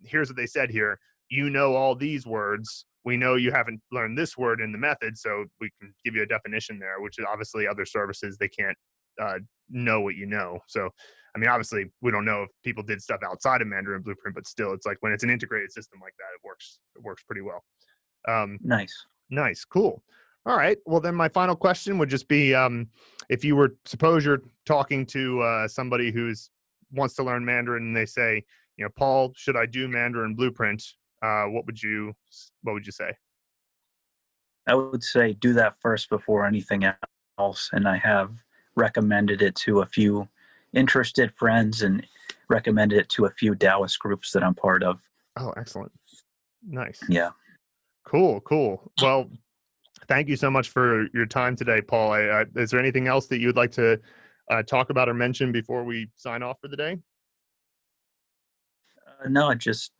here's 0.04 0.28
what 0.28 0.36
they 0.36 0.46
said 0.46 0.70
here. 0.70 0.98
You 1.28 1.50
know 1.50 1.74
all 1.74 1.94
these 1.94 2.26
words. 2.26 2.86
We 3.04 3.16
know 3.16 3.34
you 3.34 3.50
haven't 3.50 3.80
learned 3.92 4.16
this 4.16 4.38
word 4.38 4.60
in 4.60 4.72
the 4.72 4.78
method, 4.78 5.18
so 5.18 5.44
we 5.60 5.70
can 5.80 5.92
give 6.04 6.14
you 6.14 6.22
a 6.22 6.26
definition 6.26 6.78
there. 6.78 7.00
Which 7.00 7.18
is 7.18 7.26
obviously 7.28 7.66
other 7.66 7.84
services 7.84 8.36
they 8.38 8.48
can't 8.48 8.76
uh, 9.20 9.38
know 9.68 10.00
what 10.00 10.14
you 10.14 10.26
know. 10.26 10.58
So 10.68 10.90
I 11.34 11.40
mean, 11.40 11.48
obviously, 11.48 11.86
we 12.00 12.10
don't 12.10 12.24
know 12.24 12.44
if 12.44 12.50
people 12.62 12.82
did 12.82 13.02
stuff 13.02 13.20
outside 13.24 13.60
of 13.60 13.66
Mandarin 13.66 14.02
Blueprint, 14.02 14.34
but 14.34 14.46
still, 14.46 14.72
it's 14.72 14.86
like 14.86 14.98
when 15.00 15.12
it's 15.12 15.24
an 15.24 15.30
integrated 15.30 15.72
system 15.72 15.98
like 16.00 16.14
that, 16.18 16.26
it 16.34 16.46
works. 16.46 16.78
It 16.94 17.02
works 17.02 17.22
pretty 17.24 17.42
well. 17.42 17.64
Um, 18.28 18.58
nice 18.62 19.06
nice, 19.30 19.64
cool. 19.64 20.02
All 20.46 20.56
right. 20.56 20.78
Well, 20.84 21.00
then 21.00 21.14
my 21.14 21.28
final 21.28 21.56
question 21.56 21.98
would 21.98 22.10
just 22.10 22.28
be: 22.28 22.54
um, 22.54 22.88
if 23.28 23.44
you 23.44 23.56
were 23.56 23.76
suppose 23.84 24.24
you're 24.24 24.42
talking 24.66 25.06
to 25.06 25.40
uh, 25.40 25.68
somebody 25.68 26.10
who's 26.10 26.50
wants 26.92 27.14
to 27.14 27.22
learn 27.22 27.44
Mandarin, 27.44 27.82
and 27.84 27.96
they 27.96 28.06
say, 28.06 28.44
you 28.76 28.84
know, 28.84 28.90
Paul, 28.96 29.32
should 29.36 29.56
I 29.56 29.66
do 29.66 29.88
Mandarin 29.88 30.34
Blueprint? 30.34 30.82
Uh, 31.22 31.44
what 31.44 31.66
would 31.66 31.82
you 31.82 32.14
What 32.62 32.74
would 32.74 32.86
you 32.86 32.92
say? 32.92 33.12
i 34.66 34.74
would 34.74 35.04
say 35.04 35.34
do 35.34 35.52
that 35.52 35.74
first 35.78 36.08
before 36.08 36.46
anything 36.46 36.90
else 37.38 37.68
and 37.74 37.86
i 37.86 37.98
have 37.98 38.42
recommended 38.76 39.42
it 39.42 39.54
to 39.54 39.82
a 39.82 39.86
few 39.86 40.26
interested 40.74 41.32
friends 41.36 41.82
and 41.82 42.06
recommended 42.48 42.98
it 42.98 43.08
to 43.08 43.24
a 43.26 43.30
few 43.30 43.54
taoist 43.54 43.98
groups 43.98 44.32
that 44.32 44.42
i'm 44.42 44.54
part 44.54 44.82
of 44.82 45.00
Oh, 45.36 45.52
excellent. 45.56 45.90
Nice. 46.66 47.00
yeah 47.08 47.30
Cool, 48.04 48.40
cool. 48.42 48.92
Well, 49.00 49.30
thank 50.08 50.28
you 50.28 50.36
so 50.36 50.50
much 50.50 50.68
for 50.68 51.06
your 51.14 51.26
time 51.26 51.56
today, 51.56 51.80
Paul. 51.80 52.12
I, 52.12 52.20
I, 52.20 52.44
is 52.56 52.70
there 52.70 52.78
anything 52.78 53.08
else 53.08 53.26
that 53.28 53.38
you 53.38 53.48
would 53.48 53.56
like 53.56 53.72
to 53.72 53.98
uh, 54.50 54.62
talk 54.62 54.90
about 54.90 55.08
or 55.08 55.14
mention 55.14 55.52
before 55.52 55.84
we 55.84 56.10
sign 56.14 56.42
off 56.42 56.60
for 56.60 56.68
the 56.68 56.76
day? 56.76 56.98
Uh, 59.24 59.28
no, 59.28 59.54
just 59.54 59.92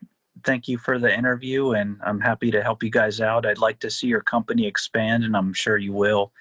thank 0.45 0.69
you 0.69 0.77
for 0.77 0.99
the 0.99 1.13
interview, 1.13 1.73
and 1.73 1.97
I'm 2.05 2.21
happy 2.21 2.51
to 2.51 2.63
help 2.63 2.83
you 2.83 2.91
guys 2.91 3.21
out. 3.21 3.47
I'd 3.47 3.59
like 3.59 3.81
to 3.81 3.91
see 3.91 4.07
your 4.07 4.21
company 4.21 4.67
expand, 4.67 5.25
and 5.25 5.35
I'm 5.37 5.55
sure 5.55 5.79
you 5.79 5.93
will. 5.93 6.33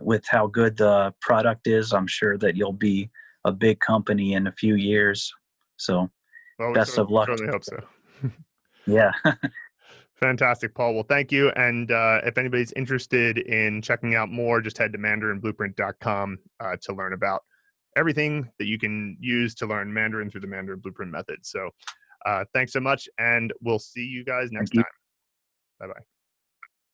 With 0.00 0.26
how 0.26 0.46
good 0.46 0.76
the 0.78 1.12
product 1.20 1.66
is, 1.66 1.92
I'm 1.92 2.06
sure 2.06 2.38
that 2.38 2.56
you'll 2.56 2.72
be 2.72 3.10
a 3.48 3.52
big 3.52 3.80
company 3.80 4.34
in 4.34 4.46
a 4.46 4.52
few 4.52 4.76
years. 4.76 5.32
So, 5.76 6.10
Well, 6.58 6.68
we 6.68 6.74
Best 6.74 6.98
of 6.98 7.10
luck. 7.10 7.28
Certainly 7.28 7.52
hope 7.52 7.64
so. 7.64 7.80
yeah, 8.86 9.12
Fantastic, 10.18 10.74
Paul. 10.74 10.94
Well, 10.94 11.06
thank 11.08 11.30
you. 11.30 11.50
And 11.50 11.92
uh, 11.92 12.20
if 12.24 12.38
anybody's 12.38 12.72
interested 12.72 13.38
in 13.38 13.80
checking 13.82 14.16
out 14.16 14.30
more, 14.30 14.60
just 14.60 14.76
head 14.76 14.92
to 14.92 14.98
mandarinblueprint.com 14.98 16.38
uh, 16.58 16.76
to 16.82 16.92
learn 16.92 17.12
about 17.12 17.42
everything 17.96 18.50
that 18.58 18.66
you 18.66 18.78
can 18.78 19.16
use 19.20 19.54
to 19.56 19.66
learn 19.66 19.92
Mandarin 19.92 20.30
through 20.30 20.40
the 20.40 20.48
Mandarin 20.48 20.80
Blueprint 20.80 21.12
method. 21.12 21.38
So, 21.42 21.70
uh, 22.26 22.44
thanks 22.52 22.72
so 22.72 22.80
much, 22.80 23.08
and 23.18 23.52
we'll 23.60 23.78
see 23.78 24.04
you 24.04 24.24
guys 24.24 24.50
next 24.50 24.74
you. 24.74 24.82
time. 24.82 24.90
Bye 25.78 25.86
bye. 25.86 26.17